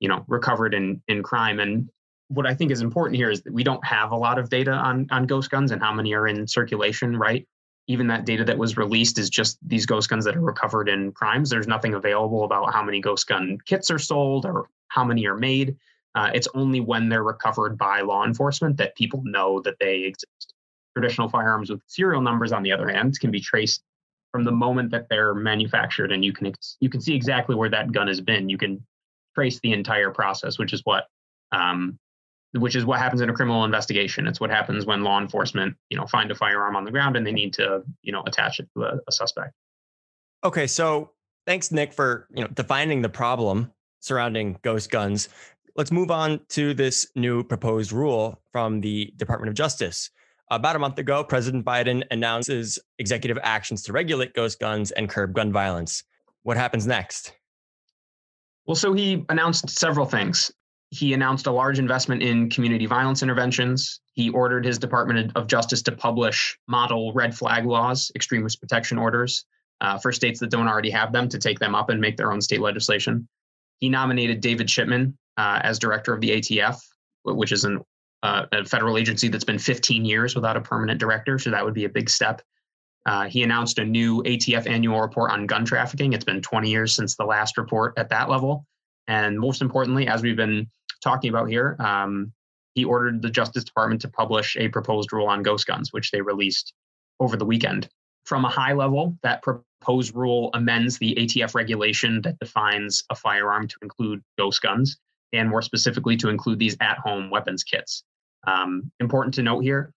you 0.00 0.08
know, 0.08 0.24
recovered 0.28 0.74
in 0.74 1.02
in 1.08 1.22
crime. 1.22 1.60
And 1.60 1.88
what 2.28 2.46
I 2.46 2.54
think 2.54 2.70
is 2.70 2.80
important 2.80 3.16
here 3.16 3.30
is 3.30 3.42
that 3.42 3.52
we 3.52 3.64
don't 3.64 3.84
have 3.84 4.12
a 4.12 4.16
lot 4.16 4.38
of 4.38 4.48
data 4.48 4.72
on 4.72 5.06
on 5.10 5.26
ghost 5.26 5.50
guns 5.50 5.70
and 5.70 5.82
how 5.82 5.92
many 5.92 6.14
are 6.14 6.26
in 6.26 6.46
circulation, 6.46 7.16
right? 7.16 7.46
Even 7.88 8.06
that 8.08 8.24
data 8.24 8.44
that 8.44 8.58
was 8.58 8.76
released 8.76 9.18
is 9.18 9.28
just 9.28 9.58
these 9.66 9.86
ghost 9.86 10.08
guns 10.08 10.24
that 10.24 10.36
are 10.36 10.40
recovered 10.40 10.88
in 10.88 11.12
crimes. 11.12 11.50
There's 11.50 11.66
nothing 11.66 11.94
available 11.94 12.44
about 12.44 12.72
how 12.72 12.82
many 12.82 13.00
ghost 13.00 13.26
gun 13.26 13.58
kits 13.66 13.90
are 13.90 13.98
sold 13.98 14.46
or 14.46 14.68
how 14.88 15.04
many 15.04 15.26
are 15.26 15.36
made. 15.36 15.76
Uh, 16.14 16.30
it's 16.34 16.48
only 16.54 16.80
when 16.80 17.08
they're 17.08 17.22
recovered 17.22 17.78
by 17.78 18.02
law 18.02 18.24
enforcement 18.24 18.76
that 18.76 18.94
people 18.96 19.22
know 19.24 19.60
that 19.62 19.76
they 19.80 20.00
exist. 20.00 20.51
Traditional 20.94 21.28
firearms 21.28 21.70
with 21.70 21.80
serial 21.86 22.20
numbers, 22.20 22.52
on 22.52 22.62
the 22.62 22.72
other 22.72 22.88
hand, 22.88 23.18
can 23.18 23.30
be 23.30 23.40
traced 23.40 23.82
from 24.30 24.44
the 24.44 24.52
moment 24.52 24.90
that 24.90 25.08
they're 25.08 25.34
manufactured, 25.34 26.12
and 26.12 26.24
you 26.24 26.32
can 26.32 26.52
you 26.80 26.88
can 26.88 27.00
see 27.00 27.14
exactly 27.14 27.54
where 27.54 27.68
that 27.70 27.92
gun 27.92 28.08
has 28.08 28.20
been. 28.20 28.48
You 28.48 28.58
can 28.58 28.84
trace 29.34 29.60
the 29.60 29.72
entire 29.72 30.10
process, 30.10 30.58
which 30.58 30.72
is 30.72 30.82
what 30.84 31.06
um, 31.52 31.98
which 32.52 32.76
is 32.76 32.84
what 32.84 32.98
happens 32.98 33.20
in 33.20 33.30
a 33.30 33.32
criminal 33.32 33.64
investigation. 33.64 34.26
It's 34.26 34.40
what 34.40 34.50
happens 34.50 34.84
when 34.84 35.02
law 35.02 35.20
enforcement, 35.20 35.74
you 35.88 35.96
know, 35.96 36.06
find 36.06 36.30
a 36.30 36.34
firearm 36.34 36.76
on 36.76 36.84
the 36.84 36.90
ground 36.90 37.16
and 37.16 37.26
they 37.26 37.32
need 37.32 37.54
to, 37.54 37.82
you 38.02 38.12
know, 38.12 38.22
attach 38.26 38.60
it 38.60 38.68
to 38.76 38.84
a, 38.84 38.98
a 39.08 39.12
suspect. 39.12 39.54
Okay, 40.44 40.66
so 40.66 41.10
thanks, 41.46 41.70
Nick, 41.70 41.92
for 41.92 42.26
you 42.34 42.42
know 42.42 42.48
defining 42.48 43.02
the 43.02 43.08
problem 43.08 43.72
surrounding 44.00 44.58
ghost 44.62 44.90
guns. 44.90 45.28
Let's 45.76 45.92
move 45.92 46.10
on 46.10 46.40
to 46.50 46.74
this 46.74 47.06
new 47.14 47.44
proposed 47.44 47.92
rule 47.92 48.42
from 48.52 48.80
the 48.80 49.12
Department 49.16 49.48
of 49.48 49.54
Justice. 49.54 50.10
About 50.50 50.76
a 50.76 50.78
month 50.78 50.98
ago, 50.98 51.24
President 51.24 51.64
Biden 51.64 52.02
announces 52.10 52.78
executive 52.98 53.38
actions 53.42 53.82
to 53.84 53.92
regulate 53.92 54.34
ghost 54.34 54.60
guns 54.60 54.90
and 54.90 55.08
curb 55.08 55.32
gun 55.32 55.52
violence. 55.52 56.04
What 56.42 56.56
happens 56.56 56.86
next? 56.86 57.32
Well, 58.66 58.74
so 58.74 58.92
he 58.92 59.24
announced 59.28 59.70
several 59.70 60.06
things. 60.06 60.52
He 60.90 61.14
announced 61.14 61.46
a 61.46 61.50
large 61.50 61.78
investment 61.78 62.22
in 62.22 62.50
community 62.50 62.84
violence 62.84 63.22
interventions. 63.22 64.00
He 64.12 64.28
ordered 64.28 64.64
his 64.64 64.78
Department 64.78 65.32
of 65.34 65.46
Justice 65.46 65.82
to 65.82 65.92
publish 65.92 66.58
model 66.68 67.14
red 67.14 67.34
flag 67.34 67.64
laws, 67.64 68.12
extreme 68.14 68.42
risk 68.42 68.60
protection 68.60 68.98
orders, 68.98 69.46
uh, 69.80 69.98
for 69.98 70.12
states 70.12 70.38
that 70.40 70.50
don't 70.50 70.68
already 70.68 70.90
have 70.90 71.12
them 71.12 71.28
to 71.30 71.38
take 71.38 71.58
them 71.58 71.74
up 71.74 71.88
and 71.88 72.00
make 72.00 72.16
their 72.16 72.30
own 72.30 72.40
state 72.40 72.60
legislation. 72.60 73.26
He 73.78 73.88
nominated 73.88 74.40
David 74.40 74.68
Chipman 74.68 75.16
uh, 75.38 75.60
as 75.62 75.78
director 75.78 76.12
of 76.12 76.20
the 76.20 76.30
ATF, 76.30 76.78
which 77.24 77.52
is 77.52 77.64
an 77.64 77.80
uh, 78.22 78.46
a 78.52 78.64
federal 78.64 78.98
agency 78.98 79.28
that's 79.28 79.44
been 79.44 79.58
15 79.58 80.04
years 80.04 80.34
without 80.34 80.56
a 80.56 80.60
permanent 80.60 81.00
director. 81.00 81.38
So 81.38 81.50
that 81.50 81.64
would 81.64 81.74
be 81.74 81.84
a 81.84 81.88
big 81.88 82.08
step. 82.08 82.42
Uh, 83.04 83.24
he 83.24 83.42
announced 83.42 83.78
a 83.78 83.84
new 83.84 84.22
ATF 84.22 84.66
annual 84.68 85.00
report 85.00 85.32
on 85.32 85.46
gun 85.46 85.64
trafficking. 85.64 86.12
It's 86.12 86.24
been 86.24 86.40
20 86.40 86.70
years 86.70 86.94
since 86.94 87.16
the 87.16 87.24
last 87.24 87.58
report 87.58 87.94
at 87.96 88.08
that 88.10 88.28
level. 88.28 88.64
And 89.08 89.38
most 89.38 89.60
importantly, 89.60 90.06
as 90.06 90.22
we've 90.22 90.36
been 90.36 90.68
talking 91.02 91.30
about 91.30 91.48
here, 91.48 91.76
um, 91.80 92.32
he 92.74 92.84
ordered 92.84 93.20
the 93.20 93.30
Justice 93.30 93.64
Department 93.64 94.00
to 94.02 94.08
publish 94.08 94.56
a 94.56 94.68
proposed 94.68 95.12
rule 95.12 95.26
on 95.26 95.42
ghost 95.42 95.66
guns, 95.66 95.92
which 95.92 96.10
they 96.10 96.20
released 96.20 96.72
over 97.20 97.36
the 97.36 97.44
weekend. 97.44 97.88
From 98.24 98.44
a 98.44 98.48
high 98.48 98.72
level, 98.72 99.18
that 99.22 99.42
proposed 99.42 100.14
rule 100.14 100.50
amends 100.54 100.96
the 100.98 101.14
ATF 101.16 101.54
regulation 101.54 102.22
that 102.22 102.38
defines 102.38 103.02
a 103.10 103.16
firearm 103.16 103.66
to 103.66 103.76
include 103.82 104.22
ghost 104.38 104.62
guns, 104.62 104.96
and 105.32 105.48
more 105.50 105.60
specifically 105.60 106.16
to 106.18 106.28
include 106.28 106.60
these 106.60 106.76
at 106.80 106.98
home 106.98 107.30
weapons 107.30 107.64
kits. 107.64 108.04
Um, 108.46 108.90
important 109.00 109.34
to 109.34 109.42
note 109.42 109.60
here, 109.60 109.92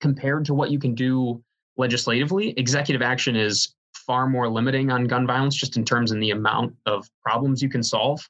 compared 0.00 0.44
to 0.46 0.54
what 0.54 0.70
you 0.70 0.78
can 0.78 0.94
do 0.94 1.42
legislatively, 1.76 2.50
executive 2.58 3.02
action 3.02 3.36
is 3.36 3.74
far 3.94 4.26
more 4.26 4.48
limiting 4.48 4.90
on 4.90 5.06
gun 5.06 5.26
violence 5.26 5.54
just 5.54 5.76
in 5.76 5.84
terms 5.84 6.12
of 6.12 6.20
the 6.20 6.30
amount 6.30 6.74
of 6.86 7.08
problems 7.24 7.62
you 7.62 7.68
can 7.68 7.82
solve. 7.82 8.20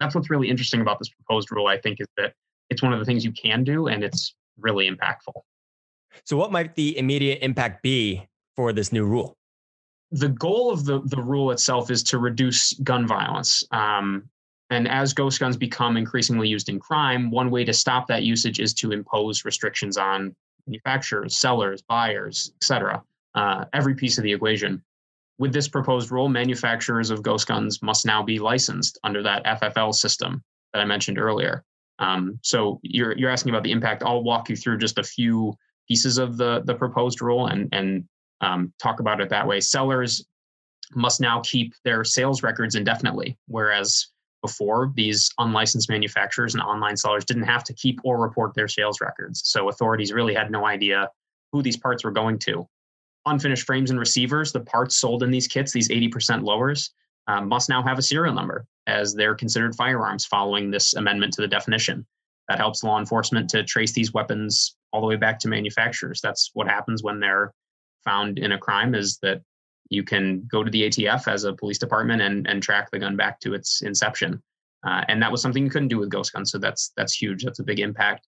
That's 0.00 0.14
what's 0.14 0.30
really 0.30 0.48
interesting 0.48 0.80
about 0.80 0.98
this 0.98 1.08
proposed 1.08 1.50
rule, 1.50 1.66
I 1.66 1.78
think, 1.78 2.00
is 2.00 2.06
that 2.16 2.34
it's 2.70 2.82
one 2.82 2.92
of 2.92 2.98
the 2.98 3.04
things 3.04 3.24
you 3.24 3.32
can 3.32 3.64
do 3.64 3.88
and 3.88 4.04
it's 4.04 4.34
really 4.58 4.88
impactful. 4.88 5.34
So, 6.24 6.36
what 6.36 6.52
might 6.52 6.74
the 6.74 6.96
immediate 6.98 7.38
impact 7.42 7.82
be 7.82 8.26
for 8.56 8.72
this 8.72 8.92
new 8.92 9.04
rule? 9.04 9.36
The 10.10 10.28
goal 10.28 10.70
of 10.72 10.84
the, 10.84 11.00
the 11.04 11.20
rule 11.20 11.50
itself 11.50 11.90
is 11.90 12.02
to 12.04 12.18
reduce 12.18 12.72
gun 12.74 13.06
violence. 13.06 13.62
Um, 13.70 14.28
and 14.70 14.86
as 14.86 15.14
ghost 15.14 15.40
guns 15.40 15.56
become 15.56 15.96
increasingly 15.96 16.48
used 16.48 16.68
in 16.68 16.78
crime, 16.78 17.30
one 17.30 17.50
way 17.50 17.64
to 17.64 17.72
stop 17.72 18.06
that 18.08 18.22
usage 18.22 18.60
is 18.60 18.74
to 18.74 18.92
impose 18.92 19.44
restrictions 19.44 19.96
on 19.96 20.34
manufacturers, 20.66 21.36
sellers, 21.36 21.82
buyers, 21.82 22.52
etc. 22.56 23.02
Uh, 23.34 23.64
every 23.72 23.94
piece 23.94 24.18
of 24.18 24.24
the 24.24 24.32
equation. 24.32 24.82
With 25.38 25.52
this 25.52 25.68
proposed 25.68 26.10
rule, 26.10 26.28
manufacturers 26.28 27.10
of 27.10 27.22
ghost 27.22 27.46
guns 27.46 27.80
must 27.80 28.04
now 28.04 28.22
be 28.22 28.38
licensed 28.38 28.98
under 29.04 29.22
that 29.22 29.44
FFL 29.44 29.94
system 29.94 30.42
that 30.72 30.80
I 30.80 30.84
mentioned 30.84 31.18
earlier. 31.18 31.64
Um, 32.00 32.38
so 32.42 32.80
you're 32.82 33.16
you're 33.16 33.30
asking 33.30 33.50
about 33.50 33.62
the 33.62 33.72
impact. 33.72 34.02
I'll 34.04 34.22
walk 34.22 34.48
you 34.48 34.56
through 34.56 34.78
just 34.78 34.98
a 34.98 35.02
few 35.02 35.54
pieces 35.88 36.18
of 36.18 36.36
the 36.36 36.62
the 36.64 36.74
proposed 36.74 37.22
rule 37.22 37.46
and 37.46 37.68
and 37.72 38.04
um, 38.40 38.72
talk 38.78 39.00
about 39.00 39.20
it 39.20 39.30
that 39.30 39.46
way. 39.46 39.60
Sellers 39.60 40.24
must 40.94 41.20
now 41.20 41.40
keep 41.40 41.74
their 41.84 42.04
sales 42.04 42.42
records 42.42 42.74
indefinitely, 42.74 43.36
whereas 43.46 44.08
before, 44.42 44.92
these 44.94 45.30
unlicensed 45.38 45.88
manufacturers 45.88 46.54
and 46.54 46.62
online 46.62 46.96
sellers 46.96 47.24
didn't 47.24 47.44
have 47.44 47.64
to 47.64 47.74
keep 47.74 48.00
or 48.04 48.20
report 48.20 48.54
their 48.54 48.68
sales 48.68 49.00
records. 49.00 49.42
So 49.44 49.68
authorities 49.68 50.12
really 50.12 50.34
had 50.34 50.50
no 50.50 50.66
idea 50.66 51.10
who 51.52 51.62
these 51.62 51.76
parts 51.76 52.04
were 52.04 52.10
going 52.10 52.38
to. 52.40 52.66
Unfinished 53.26 53.66
frames 53.66 53.90
and 53.90 53.98
receivers, 53.98 54.52
the 54.52 54.60
parts 54.60 54.96
sold 54.96 55.22
in 55.22 55.30
these 55.30 55.48
kits, 55.48 55.72
these 55.72 55.88
80% 55.88 56.44
lowers, 56.44 56.90
um, 57.26 57.48
must 57.48 57.68
now 57.68 57.82
have 57.82 57.98
a 57.98 58.02
serial 58.02 58.34
number 58.34 58.66
as 58.86 59.14
they're 59.14 59.34
considered 59.34 59.74
firearms 59.74 60.24
following 60.24 60.70
this 60.70 60.94
amendment 60.94 61.32
to 61.34 61.42
the 61.42 61.48
definition. 61.48 62.06
That 62.48 62.58
helps 62.58 62.82
law 62.82 62.98
enforcement 62.98 63.50
to 63.50 63.62
trace 63.64 63.92
these 63.92 64.14
weapons 64.14 64.76
all 64.92 65.02
the 65.02 65.06
way 65.06 65.16
back 65.16 65.38
to 65.40 65.48
manufacturers. 65.48 66.20
That's 66.22 66.50
what 66.54 66.66
happens 66.66 67.02
when 67.02 67.20
they're 67.20 67.52
found 68.04 68.38
in 68.38 68.52
a 68.52 68.58
crime 68.58 68.94
is 68.94 69.18
that 69.18 69.42
you 69.90 70.02
can 70.02 70.46
go 70.50 70.62
to 70.62 70.70
the 70.70 70.82
ATF 70.82 71.28
as 71.28 71.44
a 71.44 71.52
police 71.52 71.78
department 71.78 72.22
and, 72.22 72.46
and 72.46 72.62
track 72.62 72.90
the 72.90 72.98
gun 72.98 73.16
back 73.16 73.40
to 73.40 73.54
its 73.54 73.82
inception. 73.82 74.42
Uh, 74.86 75.02
and 75.08 75.20
that 75.22 75.32
was 75.32 75.42
something 75.42 75.64
you 75.64 75.70
couldn't 75.70 75.88
do 75.88 75.98
with 75.98 76.10
ghost 76.10 76.32
guns. 76.32 76.50
So 76.50 76.58
that's 76.58 76.92
that's 76.96 77.14
huge. 77.14 77.44
That's 77.44 77.58
a 77.58 77.64
big 77.64 77.80
impact. 77.80 78.26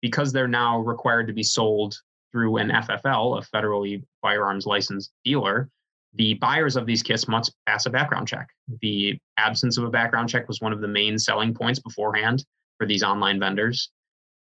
Because 0.00 0.32
they're 0.32 0.48
now 0.48 0.80
required 0.80 1.28
to 1.28 1.32
be 1.32 1.44
sold 1.44 1.96
through 2.32 2.56
an 2.56 2.70
FFL, 2.70 3.38
a 3.38 3.56
federally 3.56 4.02
firearms 4.20 4.66
licensed 4.66 5.12
dealer, 5.24 5.70
the 6.14 6.34
buyers 6.34 6.76
of 6.76 6.86
these 6.86 7.02
kits 7.02 7.28
must 7.28 7.54
pass 7.66 7.86
a 7.86 7.90
background 7.90 8.28
check. 8.28 8.48
The 8.80 9.18
absence 9.38 9.78
of 9.78 9.84
a 9.84 9.90
background 9.90 10.28
check 10.28 10.48
was 10.48 10.60
one 10.60 10.72
of 10.72 10.80
the 10.80 10.88
main 10.88 11.18
selling 11.18 11.54
points 11.54 11.78
beforehand 11.78 12.44
for 12.78 12.86
these 12.86 13.02
online 13.02 13.38
vendors. 13.38 13.90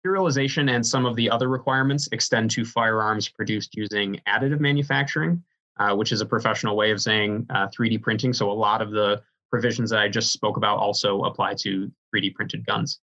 Serialization 0.05 0.73
and 0.73 0.85
some 0.85 1.05
of 1.05 1.15
the 1.15 1.29
other 1.29 1.47
requirements 1.47 2.09
extend 2.11 2.49
to 2.51 2.65
firearms 2.65 3.29
produced 3.29 3.75
using 3.75 4.19
additive 4.27 4.59
manufacturing, 4.59 5.43
uh, 5.81 5.95
which 5.95 6.11
is 6.11 6.21
a 6.21 6.25
professional 6.25 6.75
way 6.75 6.91
of 6.91 7.01
saying 7.01 7.43
uh, 7.49 7.67
3D 7.67 8.03
printing. 8.03 8.33
So 8.33 8.51
a 8.51 8.53
lot 8.53 8.83
of 8.83 8.91
the 8.91 9.21
provisions 9.49 9.89
that 9.89 9.99
I 9.99 10.07
just 10.07 10.31
spoke 10.31 10.57
about 10.57 10.77
also 10.77 11.21
apply 11.23 11.55
to 11.61 11.91
3D 12.13 12.35
printed 12.35 12.65
guns. 12.67 12.99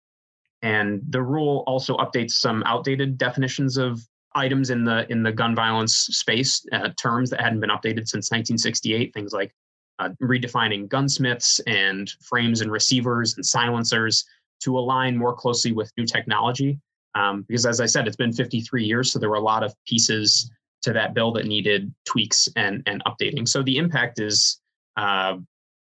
And 0.61 1.01
the 1.09 1.21
rule 1.21 1.63
also 1.65 1.97
updates 1.97 2.33
some 2.33 2.61
outdated 2.67 3.17
definitions 3.17 3.77
of 3.77 3.99
items 4.35 4.69
in 4.69 4.83
the 4.83 5.11
in 5.11 5.23
the 5.23 5.31
gun 5.31 5.55
violence 5.55 5.95
space, 5.95 6.63
uh, 6.71 6.89
terms 7.01 7.31
that 7.31 7.41
hadn't 7.41 7.61
been 7.61 7.71
updated 7.71 8.07
since 8.07 8.29
1968. 8.29 9.11
Things 9.11 9.33
like 9.33 9.51
uh, 9.97 10.09
redefining 10.21 10.87
gunsmiths 10.87 11.59
and 11.61 12.11
frames 12.21 12.61
and 12.61 12.71
receivers 12.71 13.35
and 13.37 13.45
silencers 13.45 14.23
to 14.61 14.77
align 14.77 15.17
more 15.17 15.33
closely 15.33 15.71
with 15.71 15.91
new 15.97 16.05
technology. 16.05 16.79
Um, 17.15 17.43
because 17.47 17.65
as 17.65 17.81
I 17.81 17.87
said, 17.87 18.05
it's 18.05 18.15
been 18.15 18.33
53 18.33 18.83
years, 18.83 19.11
so 19.11 19.17
there 19.17 19.29
were 19.29 19.35
a 19.35 19.49
lot 19.53 19.63
of 19.63 19.73
pieces 19.87 20.51
to 20.83 20.93
that 20.93 21.13
bill 21.13 21.31
that 21.33 21.45
needed 21.45 21.93
tweaks 22.05 22.47
and 22.55 22.83
and 22.85 23.03
updating. 23.05 23.47
So 23.47 23.63
the 23.63 23.77
impact 23.77 24.19
is 24.19 24.59
uh, 24.95 25.37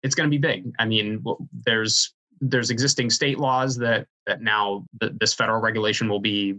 it's 0.02 0.14
going 0.14 0.28
to 0.28 0.30
be 0.30 0.38
big. 0.38 0.72
I 0.78 0.86
mean, 0.86 1.24
there's 1.64 2.14
there's 2.40 2.70
existing 2.70 3.10
state 3.10 3.38
laws 3.38 3.76
that 3.76 4.06
that 4.26 4.42
now 4.42 4.84
th- 5.00 5.12
this 5.20 5.34
federal 5.34 5.60
regulation 5.60 6.08
will 6.08 6.20
be 6.20 6.58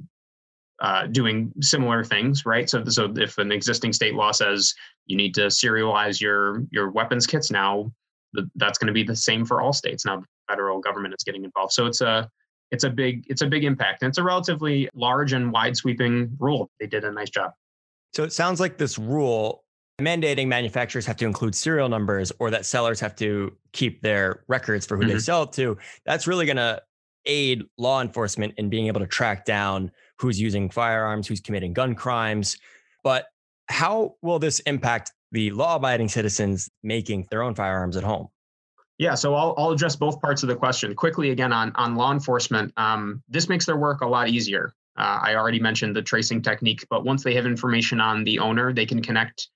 uh, 0.82 1.08
doing 1.08 1.52
similar 1.62 2.04
things, 2.04 2.46
right? 2.46 2.70
So 2.70 2.84
so 2.86 3.14
if 3.16 3.38
an 3.38 3.52
existing 3.52 3.94
state 3.94 4.16
law 4.16 4.32
says 4.32 4.74
you 5.06 5.18
need 5.18 5.36
to 5.36 5.48
serialize 5.48 6.22
your 6.22 6.64
your 6.72 6.90
weapons 6.92 7.28
kits 7.28 7.52
now, 7.52 7.92
the, 8.34 8.50
that's 8.56 8.78
going 8.78 8.88
to 8.88 8.94
be 8.94 9.04
the 9.04 9.16
same 9.16 9.46
for 9.46 9.62
all 9.62 9.74
states. 9.74 10.06
Now 10.06 10.18
the 10.18 10.26
federal 10.50 10.80
government 10.80 11.14
is 11.18 11.24
getting 11.24 11.44
involved, 11.44 11.74
so 11.74 11.86
it's 11.86 12.02
a 12.02 12.30
it's 12.72 12.86
a 12.86 12.90
big 12.90 13.26
it's 13.28 13.42
a 13.42 13.48
big 13.48 13.66
impact 13.66 14.02
and 14.02 14.10
it's 14.10 14.18
a 14.18 14.24
relatively 14.24 14.90
large 14.96 15.34
and 15.34 15.52
wide 15.52 15.78
sweeping 15.78 16.36
rule. 16.40 16.70
They 16.80 16.88
did 16.88 17.04
a 17.04 17.12
nice 17.12 17.30
job. 17.30 17.52
So 18.14 18.24
it 18.24 18.34
sounds 18.34 18.60
like 18.60 18.78
this 18.78 18.98
rule 18.98 19.64
mandating 20.02 20.48
manufacturers 20.48 21.06
have 21.06 21.18
to 21.18 21.26
include 21.26 21.56
serial 21.56 21.90
numbers 21.90 22.32
or 22.40 22.50
that 22.52 22.66
sellers 22.66 23.00
have 23.00 23.16
to 23.18 23.56
keep 23.74 24.02
their 24.02 24.44
records 24.48 24.86
for 24.86 24.98
who 24.98 25.04
mm-hmm. 25.04 25.14
they 25.14 25.20
sell 25.20 25.44
it 25.44 25.52
to. 25.54 25.78
That's 26.06 26.28
really 26.28 26.46
going 26.46 26.58
to 26.58 26.82
aid 27.26 27.64
law 27.78 28.02
enforcement 28.02 28.54
in 28.58 28.70
being 28.70 28.88
able 28.88 29.00
to 29.00 29.08
track 29.08 29.46
down 29.46 29.92
who's 30.18 30.40
using 30.40 30.70
firearms, 30.70 31.28
who's 31.28 31.42
committing 31.42 31.74
gun 31.74 31.96
crimes. 31.96 32.58
But 33.04 33.26
how 33.70 34.16
will 34.22 34.40
this 34.40 34.60
impact 34.62 35.12
the 35.32 35.52
law 35.52 35.76
abiding 35.76 36.10
citizens 36.10 36.70
making 36.84 37.28
their 37.32 37.42
own 37.42 37.56
firearms 37.56 37.98
at 37.98 38.04
home? 38.04 38.28
Yeah, 39.00 39.16
so 39.16 39.34
I'll, 39.34 39.56
I'll 39.58 39.72
address 39.72 39.96
both 39.96 40.22
parts 40.22 40.44
of 40.44 40.50
the 40.50 40.56
question 40.56 40.94
quickly 40.96 41.32
again 41.32 41.52
on, 41.52 41.72
on 41.76 41.96
law 41.96 42.12
enforcement. 42.12 42.74
Um, 42.78 43.24
this 43.28 43.50
makes 43.50 43.66
their 43.66 43.78
work 43.78 44.02
a 44.02 44.08
lot 44.08 44.30
easier. 44.30 44.74
Uh, 44.98 45.20
I 45.22 45.36
already 45.36 45.60
mentioned 45.60 45.96
the 45.96 46.02
tracing 46.02 46.42
technique, 46.42 46.86
but 46.90 47.04
once 47.04 47.24
they 47.24 47.34
have 47.36 47.46
information 47.46 48.00
on 48.00 48.24
the 48.24 48.40
owner, 48.40 48.74
they 48.74 48.86
can 48.86 49.02
connect 49.02 49.50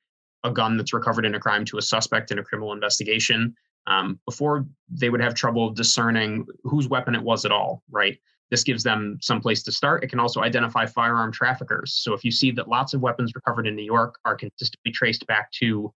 a 0.44 0.52
gun 0.52 0.78
that's 0.78 0.94
recovered 0.94 1.26
in 1.26 1.36
a 1.36 1.40
crime 1.40 1.66
to 1.66 1.78
a 1.78 1.82
suspect 1.82 2.32
in 2.32 2.40
a 2.40 2.44
criminal 2.44 2.74
investigation. 2.74 3.56
Um, 3.86 4.20
before 4.26 4.66
they 4.90 5.10
would 5.10 5.22
have 5.22 5.34
trouble 5.34 5.70
discerning 5.70 6.46
whose 6.64 6.88
weapon 6.88 7.16
it 7.16 7.22
was 7.22 7.46
at 7.46 7.52
all, 7.52 7.84
right? 7.90 8.20
this 8.50 8.64
gives 8.64 8.84
them 8.84 9.18
some 9.22 9.42
place 9.42 9.64
to 9.64 9.72
start. 9.72 10.04
It 10.04 10.08
can 10.08 10.20
also 10.20 10.42
identify 10.42 10.86
firearm 10.86 11.32
traffickers. 11.32 11.94
So 11.94 12.14
if 12.14 12.24
you 12.24 12.32
see 12.32 12.52
that 12.52 12.68
lots 12.68 12.94
of 12.94 13.02
weapons 13.02 13.34
recovered 13.36 13.68
in 13.68 13.76
New 13.76 13.84
York 13.84 14.20
are 14.26 14.36
consistently 14.36 14.92
traced 14.92 15.28
back 15.28 15.52
to 15.54 15.94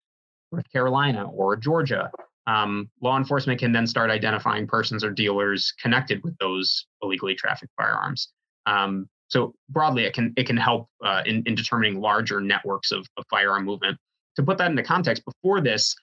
North 0.51 0.69
Carolina 0.71 1.29
or 1.29 1.55
Georgia, 1.55 2.11
um, 2.47 2.89
law 3.01 3.17
enforcement 3.17 3.59
can 3.59 3.71
then 3.71 3.85
start 3.85 4.09
identifying 4.09 4.65
persons 4.65 5.03
or 5.03 5.11
dealers 5.11 5.73
connected 5.79 6.23
with 6.23 6.35
those 6.39 6.87
illegally 7.03 7.35
trafficked 7.35 7.73
firearms. 7.77 8.29
Um, 8.65 9.07
so 9.29 9.53
broadly, 9.69 10.05
it 10.05 10.13
can 10.13 10.33
it 10.35 10.45
can 10.47 10.57
help 10.57 10.89
uh, 11.03 11.21
in, 11.25 11.43
in 11.45 11.55
determining 11.55 12.01
larger 12.01 12.41
networks 12.41 12.91
of, 12.91 13.07
of 13.17 13.23
firearm 13.29 13.65
movement. 13.65 13.97
To 14.35 14.43
put 14.43 14.57
that 14.57 14.69
into 14.69 14.83
context, 14.83 15.23
before 15.23 15.61
this, 15.61 15.95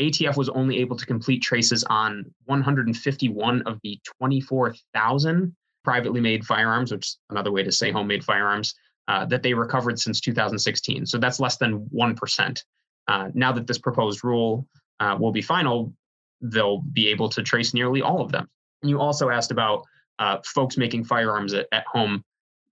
ATF 0.00 0.36
was 0.36 0.48
only 0.48 0.78
able 0.78 0.96
to 0.96 1.06
complete 1.06 1.42
traces 1.42 1.84
on 1.84 2.24
151 2.46 3.62
of 3.62 3.78
the 3.82 3.98
24,000 4.18 5.54
privately 5.84 6.20
made 6.20 6.44
firearms, 6.44 6.92
which 6.92 7.06
is 7.06 7.18
another 7.30 7.52
way 7.52 7.62
to 7.62 7.72
say 7.72 7.90
homemade 7.90 8.24
firearms, 8.24 8.74
uh, 9.08 9.24
that 9.26 9.42
they 9.42 9.54
recovered 9.54 9.98
since 9.98 10.20
2016. 10.20 11.06
So 11.06 11.18
that's 11.18 11.40
less 11.40 11.56
than 11.56 11.86
1%. 11.94 12.62
Uh, 13.08 13.28
now 13.34 13.52
that 13.52 13.66
this 13.66 13.78
proposed 13.78 14.24
rule 14.24 14.66
uh, 15.00 15.16
will 15.18 15.32
be 15.32 15.42
final, 15.42 15.92
they'll 16.40 16.80
be 16.80 17.08
able 17.08 17.28
to 17.30 17.42
trace 17.42 17.74
nearly 17.74 18.00
all 18.00 18.20
of 18.20 18.32
them. 18.32 18.48
And 18.82 18.90
you 18.90 19.00
also 19.00 19.28
asked 19.28 19.50
about 19.50 19.84
uh, 20.18 20.38
folks 20.44 20.76
making 20.76 21.04
firearms 21.04 21.52
at, 21.52 21.66
at 21.72 21.84
home 21.86 22.24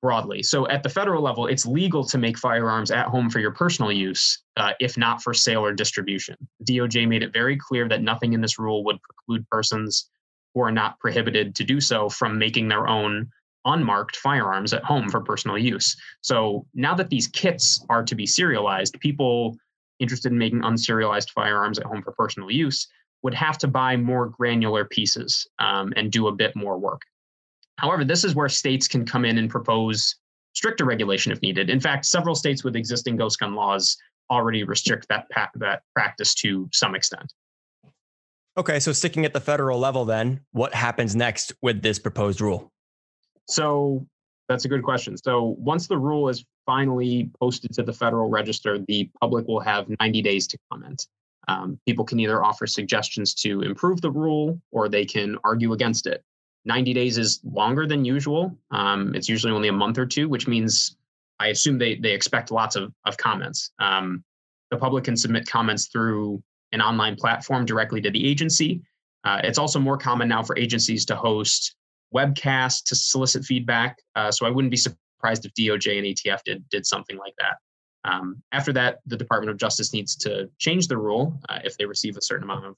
broadly. 0.02 0.42
So 0.42 0.66
at 0.68 0.82
the 0.82 0.88
federal 0.88 1.22
level, 1.22 1.46
it's 1.46 1.66
legal 1.66 2.04
to 2.04 2.18
make 2.18 2.38
firearms 2.38 2.90
at 2.90 3.06
home 3.06 3.28
for 3.28 3.38
your 3.38 3.50
personal 3.50 3.92
use, 3.92 4.42
uh, 4.56 4.72
if 4.80 4.96
not 4.96 5.22
for 5.22 5.34
sale 5.34 5.64
or 5.64 5.72
distribution. 5.72 6.36
DOJ 6.68 7.06
made 7.06 7.22
it 7.22 7.32
very 7.32 7.56
clear 7.56 7.88
that 7.88 8.02
nothing 8.02 8.32
in 8.32 8.40
this 8.40 8.58
rule 8.58 8.84
would 8.84 8.98
preclude 9.02 9.48
persons 9.50 10.08
who 10.54 10.62
are 10.62 10.72
not 10.72 10.98
prohibited 10.98 11.54
to 11.54 11.64
do 11.64 11.80
so 11.80 12.08
from 12.08 12.38
making 12.38 12.68
their 12.68 12.88
own 12.88 13.30
unmarked 13.66 14.16
firearms 14.16 14.72
at 14.72 14.82
home 14.82 15.08
for 15.08 15.20
personal 15.20 15.58
use. 15.58 15.96
So 16.22 16.66
now 16.74 16.94
that 16.94 17.10
these 17.10 17.28
kits 17.28 17.84
are 17.90 18.02
to 18.04 18.14
be 18.14 18.26
serialized, 18.26 18.98
people 19.00 19.56
interested 19.98 20.32
in 20.32 20.38
making 20.38 20.62
unserialized 20.62 21.30
firearms 21.30 21.78
at 21.78 21.84
home 21.84 22.02
for 22.02 22.12
personal 22.12 22.50
use 22.50 22.88
would 23.22 23.34
have 23.34 23.58
to 23.58 23.68
buy 23.68 23.96
more 23.96 24.28
granular 24.28 24.86
pieces 24.86 25.46
um, 25.58 25.92
and 25.94 26.10
do 26.10 26.28
a 26.28 26.32
bit 26.32 26.56
more 26.56 26.78
work. 26.78 27.02
However, 27.80 28.04
this 28.04 28.24
is 28.24 28.34
where 28.34 28.48
states 28.48 28.86
can 28.86 29.06
come 29.06 29.24
in 29.24 29.38
and 29.38 29.48
propose 29.48 30.16
stricter 30.52 30.84
regulation 30.84 31.32
if 31.32 31.40
needed. 31.40 31.70
In 31.70 31.80
fact, 31.80 32.04
several 32.04 32.34
states 32.34 32.62
with 32.62 32.76
existing 32.76 33.16
ghost 33.16 33.40
gun 33.40 33.54
laws 33.54 33.96
already 34.30 34.64
restrict 34.64 35.08
that 35.08 35.28
pa- 35.30 35.50
that 35.54 35.82
practice 35.94 36.34
to 36.34 36.68
some 36.72 36.94
extent. 36.94 37.32
Okay, 38.58 38.80
so 38.80 38.92
sticking 38.92 39.24
at 39.24 39.32
the 39.32 39.40
federal 39.40 39.78
level, 39.78 40.04
then 40.04 40.40
what 40.52 40.74
happens 40.74 41.16
next 41.16 41.54
with 41.62 41.80
this 41.80 41.98
proposed 41.98 42.42
rule? 42.42 42.70
So 43.48 44.06
that's 44.48 44.66
a 44.66 44.68
good 44.68 44.82
question. 44.82 45.16
So 45.16 45.56
once 45.58 45.86
the 45.86 45.96
rule 45.96 46.28
is 46.28 46.44
finally 46.66 47.30
posted 47.40 47.72
to 47.74 47.82
the 47.82 47.92
Federal 47.94 48.28
Register, 48.28 48.78
the 48.88 49.08
public 49.20 49.46
will 49.48 49.60
have 49.60 49.86
90 50.00 50.20
days 50.20 50.46
to 50.48 50.58
comment. 50.70 51.06
Um, 51.48 51.80
people 51.86 52.04
can 52.04 52.20
either 52.20 52.44
offer 52.44 52.66
suggestions 52.66 53.32
to 53.36 53.62
improve 53.62 54.02
the 54.02 54.10
rule 54.10 54.60
or 54.70 54.88
they 54.88 55.06
can 55.06 55.38
argue 55.42 55.72
against 55.72 56.06
it. 56.06 56.22
90 56.64 56.92
days 56.92 57.18
is 57.18 57.40
longer 57.44 57.86
than 57.86 58.04
usual. 58.04 58.56
Um, 58.70 59.14
it's 59.14 59.28
usually 59.28 59.52
only 59.52 59.68
a 59.68 59.72
month 59.72 59.98
or 59.98 60.06
two, 60.06 60.28
which 60.28 60.46
means 60.46 60.96
I 61.38 61.48
assume 61.48 61.78
they, 61.78 61.96
they 61.96 62.12
expect 62.12 62.50
lots 62.50 62.76
of, 62.76 62.92
of 63.06 63.16
comments. 63.16 63.72
Um, 63.78 64.22
the 64.70 64.76
public 64.76 65.04
can 65.04 65.16
submit 65.16 65.46
comments 65.46 65.88
through 65.88 66.42
an 66.72 66.80
online 66.80 67.16
platform 67.16 67.64
directly 67.64 68.00
to 68.02 68.10
the 68.10 68.28
agency. 68.28 68.82
Uh, 69.24 69.40
it's 69.42 69.58
also 69.58 69.78
more 69.78 69.96
common 69.96 70.28
now 70.28 70.42
for 70.42 70.56
agencies 70.56 71.04
to 71.06 71.16
host 71.16 71.74
webcasts 72.14 72.84
to 72.84 72.94
solicit 72.94 73.44
feedback. 73.44 73.96
Uh, 74.16 74.30
so 74.30 74.46
I 74.46 74.50
wouldn't 74.50 74.70
be 74.70 74.76
surprised 74.76 75.44
if 75.44 75.54
DOJ 75.54 75.98
and 75.98 76.06
ATF 76.06 76.42
did, 76.44 76.68
did 76.68 76.86
something 76.86 77.16
like 77.16 77.34
that. 77.38 77.56
Um, 78.04 78.42
after 78.52 78.72
that, 78.74 79.00
the 79.06 79.16
Department 79.16 79.50
of 79.50 79.56
Justice 79.56 79.92
needs 79.92 80.16
to 80.16 80.48
change 80.58 80.88
the 80.88 80.96
rule 80.96 81.38
uh, 81.48 81.58
if 81.64 81.76
they 81.76 81.84
receive 81.84 82.16
a 82.16 82.22
certain 82.22 82.44
amount 82.44 82.66
of 82.66 82.76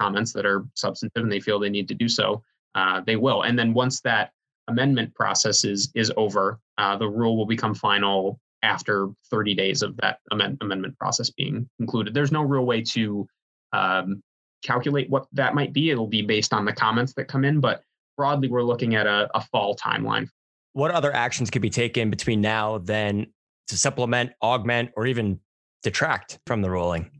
comments 0.00 0.32
that 0.32 0.46
are 0.46 0.64
substantive 0.74 1.22
and 1.22 1.32
they 1.32 1.40
feel 1.40 1.58
they 1.58 1.70
need 1.70 1.88
to 1.88 1.94
do 1.94 2.08
so 2.08 2.42
uh, 2.74 3.00
they 3.06 3.16
will. 3.16 3.42
And 3.42 3.58
then 3.58 3.74
once 3.74 4.00
that 4.02 4.32
amendment 4.68 5.14
process 5.14 5.64
is 5.64 5.90
is 5.94 6.12
over, 6.16 6.58
uh, 6.78 6.96
the 6.96 7.08
rule 7.08 7.36
will 7.36 7.46
become 7.46 7.74
final 7.74 8.38
after 8.62 9.08
30 9.30 9.54
days 9.54 9.82
of 9.82 9.96
that 9.98 10.18
amend- 10.32 10.58
amendment 10.60 10.98
process 10.98 11.30
being 11.30 11.68
concluded. 11.78 12.14
There's 12.14 12.32
no 12.32 12.42
real 12.42 12.66
way 12.66 12.82
to 12.82 13.26
um, 13.72 14.22
calculate 14.64 15.08
what 15.10 15.26
that 15.32 15.54
might 15.54 15.72
be. 15.72 15.90
It'll 15.90 16.06
be 16.08 16.22
based 16.22 16.52
on 16.52 16.64
the 16.64 16.72
comments 16.72 17.14
that 17.14 17.28
come 17.28 17.44
in, 17.44 17.60
but 17.60 17.82
broadly, 18.16 18.48
we're 18.48 18.62
looking 18.62 18.94
at 18.94 19.06
a, 19.06 19.28
a 19.34 19.40
fall 19.40 19.76
timeline. 19.76 20.28
What 20.72 20.90
other 20.90 21.14
actions 21.14 21.50
could 21.50 21.62
be 21.62 21.70
taken 21.70 22.10
between 22.10 22.40
now 22.40 22.78
then 22.78 23.26
to 23.68 23.76
supplement, 23.76 24.32
augment, 24.42 24.90
or 24.96 25.06
even 25.06 25.40
detract 25.82 26.38
from 26.46 26.62
the 26.62 26.70
ruling? 26.70 27.10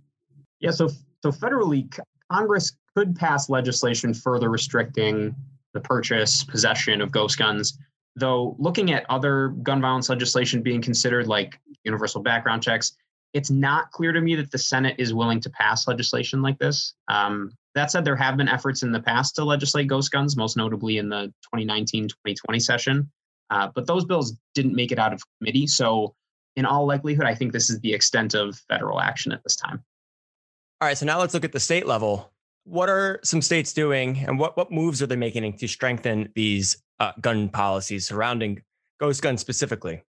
Yeah, 0.61 0.73
so 0.73 0.89
so 1.23 1.31
federally, 1.31 1.93
Congress 2.31 2.73
could 2.99 3.15
pass 3.15 3.49
legislation 3.49 4.13
further 4.13 4.51
restricting 4.51 5.33
the 5.73 5.79
purchase, 5.81 6.43
possession 6.43 7.01
of 7.01 7.13
ghost 7.13 7.39
guns. 7.39 7.79
Though 8.17 8.57
looking 8.59 8.93
at 8.93 9.07
other 9.09 9.51
gun 9.63 9.81
violence 9.81 10.09
legislation 10.09 10.63
being 10.63 10.83
considered, 10.83 11.29
like 11.29 11.61
universal 11.85 12.21
background 12.21 12.61
checks, 12.61 12.97
it's 13.35 13.51
not 13.51 13.93
clear 13.93 14.11
to 14.11 14.21
me 14.21 14.35
that 14.35 14.51
the 14.51 14.59
Senate 14.59 14.97
is 14.99 15.15
willing 15.15 15.41
to 15.43 15.51
pass 15.51 15.87
legislation 15.87 16.43
like 16.43 16.59
this. 16.59 16.95
Um, 17.07 17.53
that 17.77 17.93
said, 17.93 18.05
there 18.05 18.17
have 18.17 18.37
been 18.37 18.49
efforts 18.49 18.83
in 18.83 18.91
the 18.91 19.01
past 19.01 19.37
to 19.37 19.45
legislate 19.45 19.87
ghost 19.87 20.11
guns, 20.11 20.37
most 20.37 20.57
notably 20.57 20.99
in 20.99 21.09
the 21.09 21.27
2019 21.45 22.09
2020 22.09 22.59
session. 22.59 23.09
Uh, 23.51 23.69
but 23.73 23.87
those 23.87 24.05
bills 24.05 24.37
didn't 24.57 24.75
make 24.75 24.91
it 24.91 24.99
out 24.99 25.13
of 25.13 25.23
committee. 25.39 25.69
So, 25.69 26.17
in 26.57 26.67
all 26.67 26.85
likelihood, 26.85 27.27
I 27.27 27.37
think 27.37 27.53
this 27.53 27.71
is 27.71 27.79
the 27.79 27.93
extent 27.93 28.35
of 28.35 28.59
federal 28.69 29.01
action 29.01 29.31
at 29.31 29.45
this 29.45 29.55
time. 29.55 29.85
All 30.81 30.89
right. 30.89 30.99
So, 30.99 31.07
now 31.07 31.21
let's 31.21 31.33
look 31.33 31.45
at 31.45 31.53
the 31.53 31.61
state 31.61 31.87
level 31.87 32.33
what 32.69 32.91
are 32.91 33.19
some 33.25 33.41
states 33.41 33.73
doing 33.73 34.19
and 34.27 34.39
what, 34.39 34.57
what 34.57 34.71
moves 34.71 35.01
are 35.03 35.07
they 35.07 35.17
making 35.17 35.57
to 35.57 35.67
strengthen 35.67 36.29
these 36.35 36.83
uh, 37.01 37.13
gun 37.21 37.49
policies 37.49 38.07
surrounding 38.07 38.63
ghost 39.01 39.23
guns 39.23 39.41
specifically? 39.41 40.03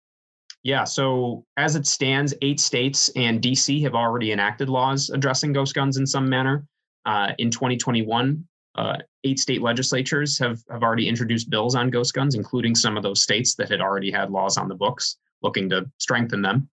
Yeah, 0.64 0.84
so 0.84 1.46
as 1.56 1.76
it 1.76 1.86
stands, 1.86 2.34
eight 2.42 2.60
states 2.60 3.10
and 3.16 3.42
DC 3.42 3.82
have 3.84 3.94
already 3.94 4.32
enacted 4.32 4.70
laws 4.70 5.10
addressing 5.12 5.54
ghost 5.54 5.76
guns 5.76 5.98
in 5.98 6.08
some 6.08 6.28
manner. 6.28 6.66
Uh, 7.06 7.32
in 7.38 7.50
2021, 7.50 8.44
uh, 8.76 8.98
eight 9.24 9.40
state 9.40 9.62
legislatures 9.62 10.38
have, 10.40 10.60
have 10.70 10.84
already 10.84 11.08
introduced 11.08 11.50
bills 11.50 11.76
on 11.76 11.90
ghost 11.90 12.14
guns, 12.14 12.36
including 12.36 12.76
some 12.76 12.98
of 12.98 13.04
those 13.04 13.22
states 13.22 13.56
that 13.56 13.70
had 13.70 13.82
already 13.82 14.12
had 14.12 14.32
laws 14.32 14.58
on 14.58 14.68
the 14.68 14.76
books 14.76 15.18
looking 15.42 15.70
to 15.70 15.90
strengthen 16.00 16.42
them. 16.42 16.68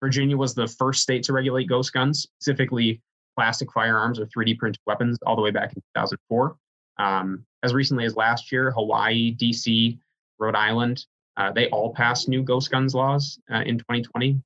Virginia 0.00 0.36
was 0.36 0.54
the 0.54 0.66
first 0.66 1.02
state 1.02 1.22
to 1.24 1.32
regulate 1.32 1.64
ghost 1.66 1.92
guns, 1.92 2.28
specifically 2.40 3.00
plastic 3.40 3.72
firearms 3.72 4.20
or 4.20 4.26
3D 4.26 4.58
printed 4.58 4.82
weapons 4.86 5.18
all 5.24 5.34
the 5.34 5.40
way 5.40 5.50
back 5.50 5.72
in 5.72 5.80
2004. 5.96 6.56
Um, 6.98 7.46
as 7.62 7.72
recently 7.72 8.04
as 8.04 8.14
last 8.14 8.52
year, 8.52 8.70
Hawaii, 8.70 9.34
DC, 9.34 9.98
Rhode 10.38 10.54
Island, 10.54 11.06
uh, 11.38 11.50
they 11.50 11.70
all 11.70 11.94
passed 11.94 12.28
new 12.28 12.42
ghost 12.42 12.70
guns 12.70 12.94
laws 12.94 13.38
uh, 13.50 13.62
in 13.64 13.78
2020. 13.78 14.38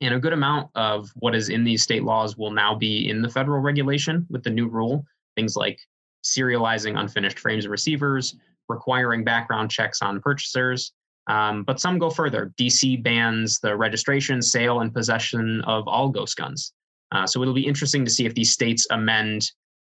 And 0.00 0.14
a 0.14 0.18
good 0.18 0.32
amount 0.32 0.68
of 0.74 1.10
what 1.14 1.36
is 1.36 1.48
in 1.48 1.62
these 1.62 1.84
state 1.84 2.02
laws 2.02 2.36
will 2.36 2.50
now 2.50 2.74
be 2.74 3.08
in 3.08 3.22
the 3.22 3.28
federal 3.28 3.60
regulation 3.60 4.26
with 4.28 4.42
the 4.42 4.50
new 4.50 4.66
rule. 4.66 5.06
Things 5.36 5.54
like 5.54 5.78
serializing 6.24 6.98
unfinished 6.98 7.38
frames 7.38 7.66
of 7.66 7.70
receivers, 7.70 8.34
requiring 8.68 9.22
background 9.22 9.70
checks 9.70 10.02
on 10.02 10.20
purchasers. 10.20 10.92
Um, 11.28 11.62
but 11.62 11.78
some 11.78 12.00
go 12.00 12.10
further. 12.10 12.52
DC 12.58 13.00
bans 13.00 13.60
the 13.60 13.76
registration, 13.76 14.42
sale, 14.42 14.80
and 14.80 14.92
possession 14.92 15.62
of 15.68 15.86
all 15.86 16.08
ghost 16.08 16.36
guns. 16.36 16.72
Uh, 17.14 17.26
so 17.26 17.40
it'll 17.40 17.54
be 17.54 17.66
interesting 17.66 18.04
to 18.04 18.10
see 18.10 18.26
if 18.26 18.34
these 18.34 18.52
states 18.52 18.86
amend 18.90 19.50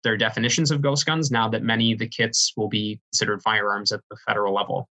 their 0.04 0.16
definitions 0.16 0.70
of 0.70 0.80
ghost 0.80 1.04
guns 1.04 1.30
now 1.30 1.48
that 1.48 1.62
many 1.62 1.92
of 1.92 1.98
the 1.98 2.08
kits 2.08 2.52
will 2.56 2.68
be 2.68 3.00
considered 3.10 3.42
firearms 3.42 3.90
at 3.90 4.00
the 4.10 4.16
federal 4.26 4.54
level. 4.54 4.88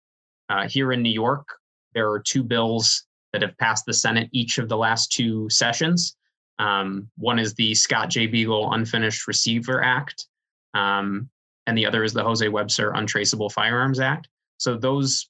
Uh, 0.49 0.69
here 0.69 0.93
in 0.93 1.03
New 1.03 1.11
York, 1.11 1.47
there 1.95 2.09
are 2.11 2.21
two 2.21 2.43
bills 2.43 3.05
that 3.33 3.43
have 3.43 3.57
passed 3.59 3.85
the 3.87 3.93
Senate 3.93 4.29
each 4.33 4.59
of 4.59 4.69
the 4.69 4.77
last 4.77 5.11
two 5.11 5.49
sessions. 5.51 6.17
Um, 6.59 7.09
one 7.17 7.39
is 7.39 7.55
the 7.55 7.75
Scott 7.75 8.11
J. 8.11 8.27
Beagle 8.27 8.73
Unfinished 8.73 9.27
Receiver 9.27 9.83
Act, 9.83 10.27
um, 10.75 11.29
and 11.67 11.77
the 11.77 11.87
other 11.87 12.05
is 12.05 12.13
the 12.13 12.23
Jose 12.23 12.47
Webster 12.47 12.93
Untraceable 12.93 13.51
Firearms 13.51 13.99
Act. 13.99 14.29
So 14.59 14.77
those 14.77 15.29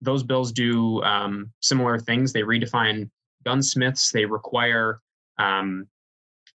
those 0.00 0.24
bills 0.24 0.50
do 0.50 1.00
um, 1.04 1.52
similar 1.60 1.98
things. 1.98 2.32
They 2.32 2.42
redefine 2.42 3.08
gunsmiths. 3.44 4.10
They 4.10 4.24
require 4.24 5.00
um, 5.38 5.86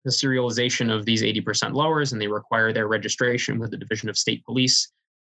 the 0.04 0.12
serialization 0.12 0.94
of 0.94 1.06
these 1.06 1.24
80% 1.24 1.74
lowers 1.74 2.12
and 2.12 2.22
they 2.22 2.28
require 2.28 2.74
their 2.74 2.88
registration 2.88 3.60
with 3.60 3.72
the 3.72 3.78
Division 3.78 4.10
of 4.10 4.18
State 4.18 4.44
Police. 4.46 4.92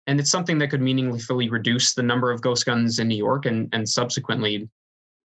And 0.06 0.18
it's 0.20 0.30
something 0.30 0.58
that 0.58 0.68
could 0.68 0.82
meaningfully 0.82 1.48
reduce 1.48 1.94
the 1.94 2.02
number 2.02 2.30
of 2.30 2.40
ghost 2.40 2.66
guns 2.66 2.98
in 2.98 3.08
New 3.08 3.16
York 3.16 3.46
and, 3.46 3.68
and 3.72 3.88
subsequently 3.88 4.68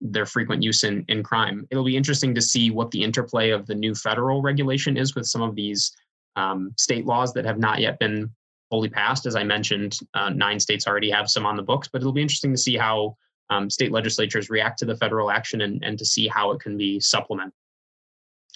their 0.02 0.26
frequent 0.26 0.62
use 0.64 0.84
in, 0.84 1.04
in 1.08 1.24
crime. 1.24 1.68
It'll 1.72 1.84
be 1.84 1.98
interesting 1.98 2.36
to 2.36 2.42
see 2.42 2.70
what 2.70 2.92
the 2.92 3.04
interplay 3.04 3.50
of 3.50 3.66
the 3.66 3.76
new 3.76 3.96
federal 3.96 4.42
regulation 4.42 4.98
is 4.98 5.16
with 5.16 5.26
some 5.26 5.42
of 5.42 5.56
these 5.56 5.92
um, 6.36 6.74
state 6.78 7.06
laws 7.06 7.34
that 7.34 7.46
have 7.46 7.58
not 7.58 7.80
yet 7.80 7.98
been 8.00 8.30
fully 8.70 8.90
passed. 8.90 9.26
As 9.26 9.36
I 9.36 9.44
mentioned, 9.44 9.98
uh, 10.14 10.30
nine 10.30 10.60
states 10.60 10.88
already 10.88 11.10
have 11.10 11.30
some 11.30 11.46
on 11.46 11.56
the 11.56 11.64
books, 11.64 11.88
but 11.92 12.02
it'll 12.02 12.14
be 12.14 12.22
interesting 12.22 12.52
to 12.52 12.58
see 12.58 12.78
how 12.78 13.16
um, 13.50 13.70
state 13.70 13.92
legislatures 13.92 14.50
react 14.50 14.78
to 14.80 14.86
the 14.86 14.98
federal 14.98 15.32
action 15.32 15.62
and, 15.62 15.84
and 15.84 15.98
to 15.98 16.06
see 16.06 16.28
how 16.28 16.52
it 16.52 16.60
can 16.60 16.78
be 16.78 17.00
supplemented. 17.00 17.54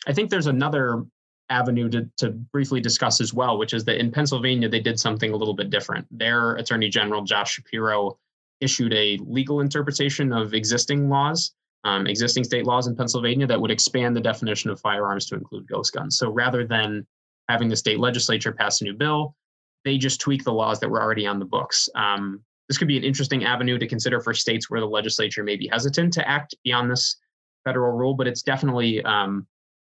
I 0.07 0.13
think 0.13 0.29
there's 0.29 0.47
another 0.47 1.03
avenue 1.49 1.89
to, 1.89 2.09
to 2.17 2.31
briefly 2.31 2.79
discuss 2.79 3.21
as 3.21 3.33
well, 3.33 3.57
which 3.57 3.73
is 3.73 3.83
that 3.85 3.99
in 3.99 4.11
Pennsylvania, 4.11 4.69
they 4.69 4.79
did 4.79 4.99
something 4.99 5.33
a 5.33 5.35
little 5.35 5.53
bit 5.53 5.69
different. 5.69 6.07
Their 6.09 6.53
Attorney 6.55 6.89
General, 6.89 7.23
Josh 7.23 7.53
Shapiro, 7.53 8.17
issued 8.61 8.93
a 8.93 9.17
legal 9.23 9.59
interpretation 9.59 10.31
of 10.31 10.53
existing 10.53 11.09
laws, 11.09 11.53
um, 11.83 12.07
existing 12.07 12.43
state 12.43 12.65
laws 12.65 12.87
in 12.87 12.95
Pennsylvania 12.95 13.47
that 13.47 13.59
would 13.59 13.71
expand 13.71 14.15
the 14.15 14.21
definition 14.21 14.69
of 14.69 14.79
firearms 14.79 15.25
to 15.27 15.35
include 15.35 15.67
ghost 15.67 15.93
guns. 15.93 16.17
So 16.17 16.29
rather 16.31 16.65
than 16.65 17.05
having 17.49 17.69
the 17.69 17.75
state 17.75 17.99
legislature 17.99 18.51
pass 18.51 18.81
a 18.81 18.85
new 18.85 18.93
bill, 18.93 19.35
they 19.83 19.97
just 19.97 20.21
tweak 20.21 20.43
the 20.43 20.53
laws 20.53 20.79
that 20.79 20.89
were 20.89 21.01
already 21.01 21.25
on 21.25 21.39
the 21.39 21.45
books. 21.45 21.89
Um, 21.95 22.41
this 22.69 22.77
could 22.77 22.87
be 22.87 22.97
an 22.97 23.03
interesting 23.03 23.43
avenue 23.43 23.77
to 23.77 23.87
consider 23.87 24.21
for 24.21 24.33
states 24.33 24.69
where 24.69 24.79
the 24.79 24.85
legislature 24.85 25.43
may 25.43 25.57
be 25.57 25.67
hesitant 25.67 26.13
to 26.13 26.27
act 26.29 26.55
beyond 26.63 26.89
this 26.89 27.17
federal 27.65 27.97
rule, 27.97 28.13
but 28.13 28.27
it's 28.27 28.43
definitely, 28.43 29.03
um, 29.03 29.47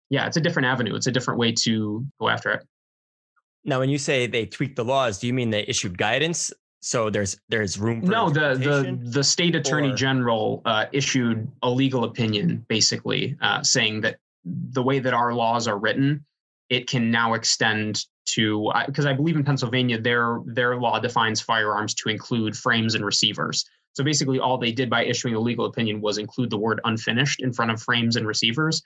yeah, 0.09 0.27
it's 0.27 0.37
a 0.37 0.41
different 0.41 0.67
avenue. 0.67 0.95
It's 0.95 1.07
a 1.07 1.11
different 1.11 1.39
way 1.39 1.51
to 1.63 2.05
go 2.19 2.29
after 2.29 2.51
it. 2.51 2.67
Now, 3.65 3.79
when 3.79 3.89
you 3.89 3.97
say 3.97 4.27
they 4.27 4.45
tweaked 4.45 4.75
the 4.75 4.83
laws, 4.83 5.19
do 5.19 5.27
you 5.27 5.33
mean 5.33 5.49
they 5.49 5.63
issued 5.67 5.97
guidance? 5.97 6.51
So 6.81 7.09
there's 7.09 7.37
there's 7.47 7.79
room. 7.79 8.01
For 8.01 8.11
no, 8.11 8.29
the 8.29 8.55
the 8.55 8.99
the 9.01 9.23
state 9.23 9.55
attorney 9.55 9.91
or... 9.91 9.95
general 9.95 10.61
uh, 10.65 10.87
issued 10.91 11.49
a 11.61 11.69
legal 11.69 12.03
opinion, 12.03 12.65
basically 12.67 13.37
uh, 13.41 13.63
saying 13.63 14.01
that 14.01 14.17
the 14.43 14.83
way 14.83 14.99
that 14.99 15.13
our 15.13 15.33
laws 15.33 15.65
are 15.65 15.77
written, 15.77 16.25
it 16.69 16.87
can 16.87 17.09
now 17.09 17.35
extend 17.35 18.05
to 18.25 18.71
because 18.85 19.05
I 19.05 19.13
believe 19.13 19.37
in 19.37 19.45
Pennsylvania 19.45 19.99
their 19.99 20.41
their 20.45 20.75
law 20.75 20.99
defines 20.99 21.39
firearms 21.39 21.93
to 21.95 22.09
include 22.09 22.57
frames 22.57 22.95
and 22.95 23.05
receivers. 23.05 23.63
So 23.93 24.03
basically, 24.03 24.39
all 24.39 24.57
they 24.57 24.71
did 24.71 24.89
by 24.89 25.05
issuing 25.05 25.35
a 25.35 25.39
legal 25.39 25.65
opinion 25.65 26.01
was 26.01 26.17
include 26.17 26.49
the 26.49 26.57
word 26.57 26.81
unfinished 26.83 27.41
in 27.41 27.53
front 27.53 27.71
of 27.71 27.81
frames 27.81 28.17
and 28.17 28.27
receivers. 28.27 28.81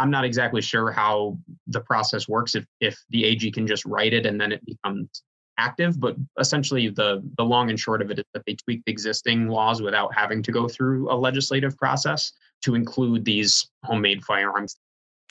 I'm 0.00 0.10
not 0.10 0.24
exactly 0.24 0.62
sure 0.62 0.90
how 0.90 1.36
the 1.66 1.80
process 1.82 2.26
works 2.26 2.54
if 2.54 2.64
if 2.80 2.98
the 3.10 3.24
AG 3.26 3.50
can 3.52 3.66
just 3.66 3.84
write 3.84 4.14
it 4.14 4.24
and 4.24 4.40
then 4.40 4.50
it 4.50 4.64
becomes 4.64 5.22
active, 5.58 6.00
but 6.00 6.16
essentially 6.38 6.88
the 6.88 7.22
the 7.36 7.44
long 7.44 7.68
and 7.68 7.78
short 7.78 8.00
of 8.00 8.10
it 8.10 8.18
is 8.18 8.24
that 8.32 8.42
they 8.46 8.54
tweaked 8.54 8.88
existing 8.88 9.48
laws 9.48 9.82
without 9.82 10.14
having 10.14 10.42
to 10.42 10.52
go 10.52 10.66
through 10.66 11.12
a 11.12 11.14
legislative 11.14 11.76
process 11.76 12.32
to 12.62 12.74
include 12.74 13.26
these 13.26 13.68
homemade 13.84 14.24
firearms. 14.24 14.76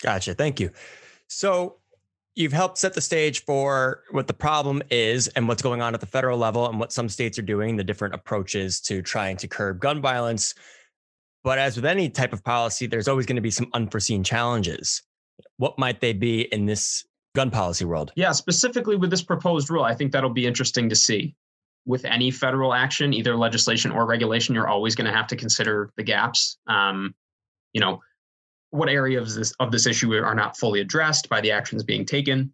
Gotcha. 0.03 0.36
Thank 0.36 0.60
you. 0.60 0.69
So 1.27 1.77
you've 2.36 2.53
helped 2.53 2.77
set 2.77 2.93
the 2.93 3.01
stage 3.01 3.43
for 3.45 4.03
what 4.12 4.27
the 4.27 4.34
problem 4.34 4.84
is 4.91 5.27
and 5.29 5.47
what's 5.47 5.63
going 5.63 5.82
on 5.82 5.95
at 5.95 5.99
the 5.99 6.05
federal 6.05 6.38
level 6.38 6.69
and 6.69 6.79
what 6.79 6.93
some 6.93 7.10
states 7.10 7.39
are 7.39 7.43
doing, 7.43 7.75
the 7.75 7.84
different 7.84 8.13
approaches 8.13 8.79
to 8.82 9.01
trying 9.01 9.36
to 9.38 9.47
curb 9.47 9.79
gun 9.79 9.99
violence. 9.99 10.53
But 11.43 11.58
as 11.60 11.75
with 11.75 11.86
any 11.86 12.10
type 12.10 12.34
of 12.34 12.43
policy, 12.43 12.88
there's 12.88 13.08
always 13.08 13.25
going 13.25 13.38
to 13.38 13.41
be 13.41 13.52
some 13.52 13.69
unforeseen 13.73 14.23
challenges. 14.23 15.02
What 15.58 15.80
might 15.80 16.02
they 16.02 16.13
be 16.13 16.41
in 16.41 16.65
this 16.65 17.06
gun 17.36 17.49
policy 17.52 17.86
world? 17.86 18.12
Yeah, 18.15 18.32
specifically 18.32 18.97
with 18.97 19.10
this 19.10 19.21
proposed 19.21 19.69
rule, 19.69 19.84
I 19.84 19.95
think 19.95 20.12
that'll 20.12 20.30
be 20.32 20.45
interesting 20.45 20.89
to 20.89 20.95
see. 20.95 21.36
With 21.86 22.06
any 22.06 22.30
federal 22.30 22.73
action, 22.73 23.13
either 23.13 23.36
legislation 23.36 23.91
or 23.91 24.06
regulation, 24.06 24.54
you're 24.54 24.67
always 24.67 24.95
going 24.95 25.10
to 25.10 25.15
have 25.15 25.28
to 25.28 25.36
consider 25.36 25.91
the 25.95 26.04
gaps. 26.04 26.58
Um, 26.67 27.15
you 27.73 27.82
know, 27.82 28.02
what 28.71 28.89
areas 28.89 29.32
of 29.32 29.39
this, 29.39 29.54
of 29.60 29.71
this 29.71 29.88
issue 29.88 30.13
are 30.13 30.36
not 30.36 30.58
fully 30.58 30.82
addressed 30.82 31.30
by 31.30 31.41
the 31.41 31.52
actions 31.52 31.84
being 31.84 32.06
taken. 32.06 32.54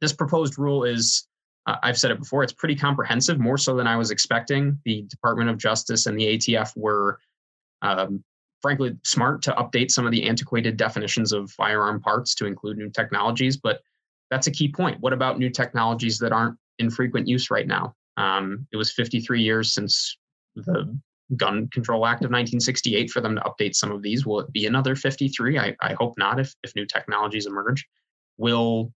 This 0.00 0.12
proposed 0.12 0.58
rule 0.58 0.84
is, 0.84 1.28
uh, 1.66 1.76
I've 1.82 1.98
said 1.98 2.10
it 2.10 2.18
before, 2.18 2.42
it's 2.42 2.52
pretty 2.52 2.74
comprehensive, 2.74 3.38
more 3.38 3.58
so 3.58 3.76
than 3.76 3.86
I 3.86 3.96
was 3.96 4.10
expecting. 4.10 4.78
The 4.84 5.02
Department 5.02 5.50
of 5.50 5.58
Justice 5.58 6.06
and 6.06 6.18
the 6.18 6.36
ATF 6.36 6.72
were, 6.76 7.20
um, 7.82 8.22
frankly, 8.60 8.96
smart 9.04 9.42
to 9.42 9.52
update 9.52 9.90
some 9.90 10.06
of 10.06 10.12
the 10.12 10.28
antiquated 10.28 10.76
definitions 10.76 11.32
of 11.32 11.50
firearm 11.52 12.00
parts 12.00 12.34
to 12.36 12.46
include 12.46 12.78
new 12.78 12.90
technologies. 12.90 13.56
But 13.56 13.80
that's 14.30 14.46
a 14.46 14.52
key 14.52 14.70
point. 14.70 15.00
What 15.00 15.12
about 15.12 15.38
new 15.38 15.50
technologies 15.50 16.18
that 16.18 16.32
aren't 16.32 16.56
in 16.78 16.90
frequent 16.90 17.28
use 17.28 17.50
right 17.50 17.66
now? 17.66 17.94
Um, 18.16 18.66
it 18.72 18.76
was 18.76 18.92
53 18.92 19.42
years 19.42 19.72
since 19.72 20.16
the 20.56 20.98
Gun 21.36 21.68
Control 21.68 22.06
Act 22.06 22.22
of 22.22 22.30
1968 22.30 23.10
for 23.10 23.20
them 23.20 23.36
to 23.36 23.42
update 23.42 23.74
some 23.74 23.92
of 23.92 24.02
these. 24.02 24.26
Will 24.26 24.40
it 24.40 24.52
be 24.52 24.66
another 24.66 24.96
53? 24.96 25.58
I, 25.58 25.76
I 25.80 25.94
hope 25.94 26.14
not 26.16 26.40
if, 26.40 26.54
if 26.62 26.74
new 26.74 26.86
technologies 26.86 27.46
emerge. 27.46 27.86
Will 28.38 28.92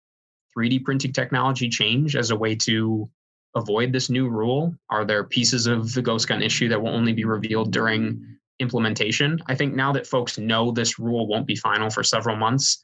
3D 0.57 0.83
printing 0.83 1.11
technology 1.11 1.69
change 1.69 2.15
as 2.15 2.31
a 2.31 2.35
way 2.35 2.55
to 2.55 3.09
avoid 3.55 3.91
this 3.91 4.09
new 4.09 4.29
rule? 4.29 4.75
Are 4.89 5.05
there 5.05 5.23
pieces 5.23 5.67
of 5.67 5.93
the 5.93 6.01
ghost 6.01 6.27
gun 6.27 6.41
issue 6.41 6.69
that 6.69 6.81
will 6.81 6.89
only 6.89 7.13
be 7.13 7.25
revealed 7.25 7.71
during 7.71 8.37
implementation? 8.59 9.39
I 9.47 9.55
think 9.55 9.73
now 9.73 9.91
that 9.93 10.07
folks 10.07 10.37
know 10.37 10.71
this 10.71 10.99
rule 10.99 11.27
won't 11.27 11.47
be 11.47 11.55
final 11.55 11.89
for 11.89 12.03
several 12.03 12.35
months, 12.35 12.83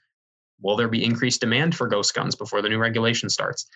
will 0.61 0.75
there 0.75 0.87
be 0.87 1.03
increased 1.03 1.41
demand 1.41 1.75
for 1.75 1.87
ghost 1.87 2.13
guns 2.13 2.35
before 2.35 2.61
the 2.61 2.69
new 2.69 2.79
regulation 2.79 3.29
starts? 3.29 3.67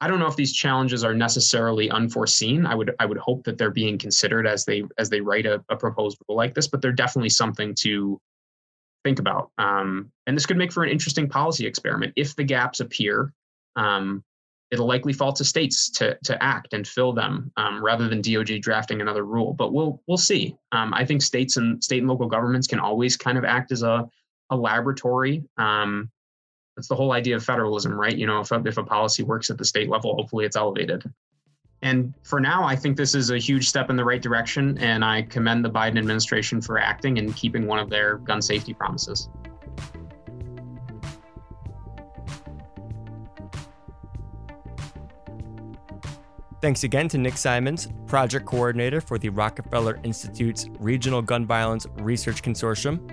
I 0.00 0.08
don't 0.08 0.18
know 0.18 0.26
if 0.26 0.36
these 0.36 0.52
challenges 0.52 1.04
are 1.04 1.14
necessarily 1.14 1.90
unforeseen. 1.90 2.66
I 2.66 2.74
would 2.74 2.94
I 2.98 3.06
would 3.06 3.18
hope 3.18 3.44
that 3.44 3.56
they're 3.58 3.70
being 3.70 3.96
considered 3.96 4.46
as 4.46 4.64
they 4.64 4.82
as 4.98 5.08
they 5.08 5.20
write 5.20 5.46
a, 5.46 5.64
a 5.68 5.76
proposed 5.76 6.18
rule 6.28 6.36
like 6.36 6.54
this, 6.54 6.66
but 6.66 6.82
they're 6.82 6.92
definitely 6.92 7.30
something 7.30 7.74
to 7.80 8.20
think 9.04 9.18
about. 9.18 9.50
Um, 9.58 10.10
and 10.26 10.36
this 10.36 10.46
could 10.46 10.56
make 10.56 10.72
for 10.72 10.82
an 10.82 10.90
interesting 10.90 11.28
policy 11.28 11.66
experiment. 11.66 12.12
If 12.16 12.34
the 12.34 12.44
gaps 12.44 12.80
appear, 12.80 13.32
um, 13.76 14.24
it'll 14.74 14.86
likely 14.86 15.14
fall 15.14 15.32
to 15.32 15.44
states 15.44 15.88
to 15.92 16.18
to 16.24 16.42
act 16.42 16.74
and 16.74 16.86
fill 16.86 17.14
them 17.14 17.50
um, 17.56 17.82
rather 17.82 18.08
than 18.08 18.20
DOJ 18.20 18.60
drafting 18.60 19.00
another 19.00 19.24
rule. 19.24 19.54
But 19.54 19.72
we'll 19.72 20.02
we'll 20.06 20.18
see. 20.18 20.54
Um, 20.72 20.92
I 20.92 21.04
think 21.06 21.22
states 21.22 21.56
and 21.56 21.82
state 21.82 21.98
and 21.98 22.08
local 22.08 22.28
governments 22.28 22.66
can 22.66 22.78
always 22.78 23.16
kind 23.16 23.38
of 23.38 23.44
act 23.44 23.72
as 23.72 23.82
a 23.82 24.06
a 24.50 24.56
laboratory 24.56 25.42
um, 25.56 26.10
that's 26.76 26.88
the 26.88 26.94
whole 26.94 27.12
idea 27.12 27.36
of 27.36 27.44
federalism, 27.44 27.92
right? 27.92 28.16
You 28.16 28.26
know, 28.26 28.40
if 28.40 28.50
a, 28.50 28.62
if 28.66 28.78
a 28.78 28.84
policy 28.84 29.22
works 29.22 29.50
at 29.50 29.58
the 29.58 29.64
state 29.64 29.88
level, 29.88 30.14
hopefully 30.16 30.44
it's 30.44 30.56
elevated. 30.56 31.04
And 31.82 32.14
for 32.22 32.40
now, 32.40 32.64
I 32.64 32.74
think 32.74 32.96
this 32.96 33.14
is 33.14 33.30
a 33.30 33.38
huge 33.38 33.68
step 33.68 33.90
in 33.90 33.96
the 33.96 34.04
right 34.04 34.22
direction, 34.22 34.78
and 34.78 35.04
I 35.04 35.22
commend 35.22 35.64
the 35.64 35.70
Biden 35.70 35.98
administration 35.98 36.60
for 36.60 36.78
acting 36.78 37.18
and 37.18 37.36
keeping 37.36 37.66
one 37.66 37.78
of 37.78 37.90
their 37.90 38.18
gun 38.18 38.40
safety 38.40 38.72
promises. 38.72 39.28
Thanks 46.64 46.82
again 46.82 47.08
to 47.08 47.18
Nick 47.18 47.36
Simons, 47.36 47.88
project 48.06 48.46
coordinator 48.46 48.98
for 48.98 49.18
the 49.18 49.28
Rockefeller 49.28 50.00
Institute's 50.02 50.66
Regional 50.78 51.20
Gun 51.20 51.44
Violence 51.44 51.86
Research 51.98 52.40
Consortium. 52.42 53.06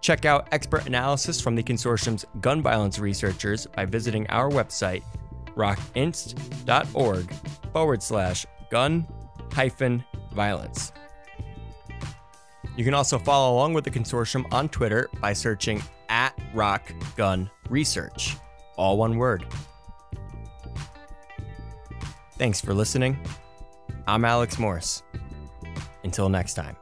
Check 0.00 0.26
out 0.26 0.46
expert 0.52 0.86
analysis 0.86 1.40
from 1.40 1.56
the 1.56 1.62
consortium's 1.64 2.24
gun 2.40 2.62
violence 2.62 3.00
researchers 3.00 3.66
by 3.66 3.84
visiting 3.84 4.28
our 4.28 4.48
website, 4.48 5.02
rockinst.org 5.56 7.34
forward 7.72 8.00
slash 8.00 8.46
gun 8.70 9.08
hyphen 9.52 10.04
violence. 10.32 10.92
You 12.76 12.84
can 12.84 12.94
also 12.94 13.18
follow 13.18 13.56
along 13.56 13.74
with 13.74 13.82
the 13.82 13.90
consortium 13.90 14.46
on 14.52 14.68
Twitter 14.68 15.08
by 15.20 15.32
searching 15.32 15.82
at 16.08 16.38
Rock 16.54 16.92
Gun 17.16 17.50
Research, 17.68 18.36
all 18.76 18.98
one 18.98 19.16
word. 19.16 19.46
Thanks 22.42 22.60
for 22.60 22.74
listening. 22.74 23.16
I'm 24.08 24.24
Alex 24.24 24.58
Morse. 24.58 25.04
Until 26.02 26.28
next 26.28 26.54
time. 26.54 26.76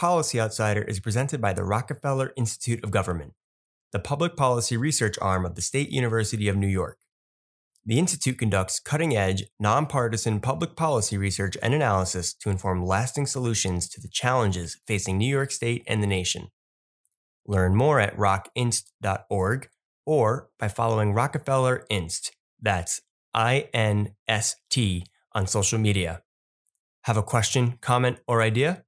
Policy 0.00 0.40
Outsider 0.40 0.80
is 0.80 0.98
presented 0.98 1.42
by 1.42 1.52
the 1.52 1.62
Rockefeller 1.62 2.32
Institute 2.34 2.82
of 2.82 2.90
Government, 2.90 3.34
the 3.92 3.98
public 3.98 4.34
policy 4.34 4.74
research 4.74 5.18
arm 5.20 5.44
of 5.44 5.56
the 5.56 5.60
State 5.60 5.90
University 5.90 6.48
of 6.48 6.56
New 6.56 6.68
York. 6.68 6.96
The 7.84 7.98
Institute 7.98 8.38
conducts 8.38 8.80
cutting 8.80 9.14
edge, 9.14 9.44
nonpartisan 9.58 10.40
public 10.40 10.74
policy 10.74 11.18
research 11.18 11.54
and 11.62 11.74
analysis 11.74 12.32
to 12.32 12.48
inform 12.48 12.82
lasting 12.82 13.26
solutions 13.26 13.90
to 13.90 14.00
the 14.00 14.08
challenges 14.08 14.80
facing 14.86 15.18
New 15.18 15.28
York 15.28 15.50
State 15.50 15.84
and 15.86 16.02
the 16.02 16.06
nation. 16.06 16.48
Learn 17.46 17.74
more 17.74 18.00
at 18.00 18.16
rockinst.org 18.16 19.68
or 20.06 20.48
by 20.58 20.68
following 20.68 21.12
Rockefeller 21.12 21.84
Inst. 21.90 22.32
That's 22.58 23.02
I 23.34 23.68
N 23.74 24.14
S 24.26 24.56
T 24.70 25.04
on 25.32 25.46
social 25.46 25.78
media. 25.78 26.22
Have 27.02 27.18
a 27.18 27.22
question, 27.22 27.76
comment, 27.82 28.16
or 28.26 28.40
idea? 28.40 28.84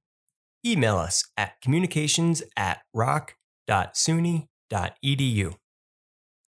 Email 0.65 0.97
us 0.97 1.25
at 1.37 1.61
communications 1.61 2.41
at 2.55 2.81
rock.suny.edu. 2.93 5.55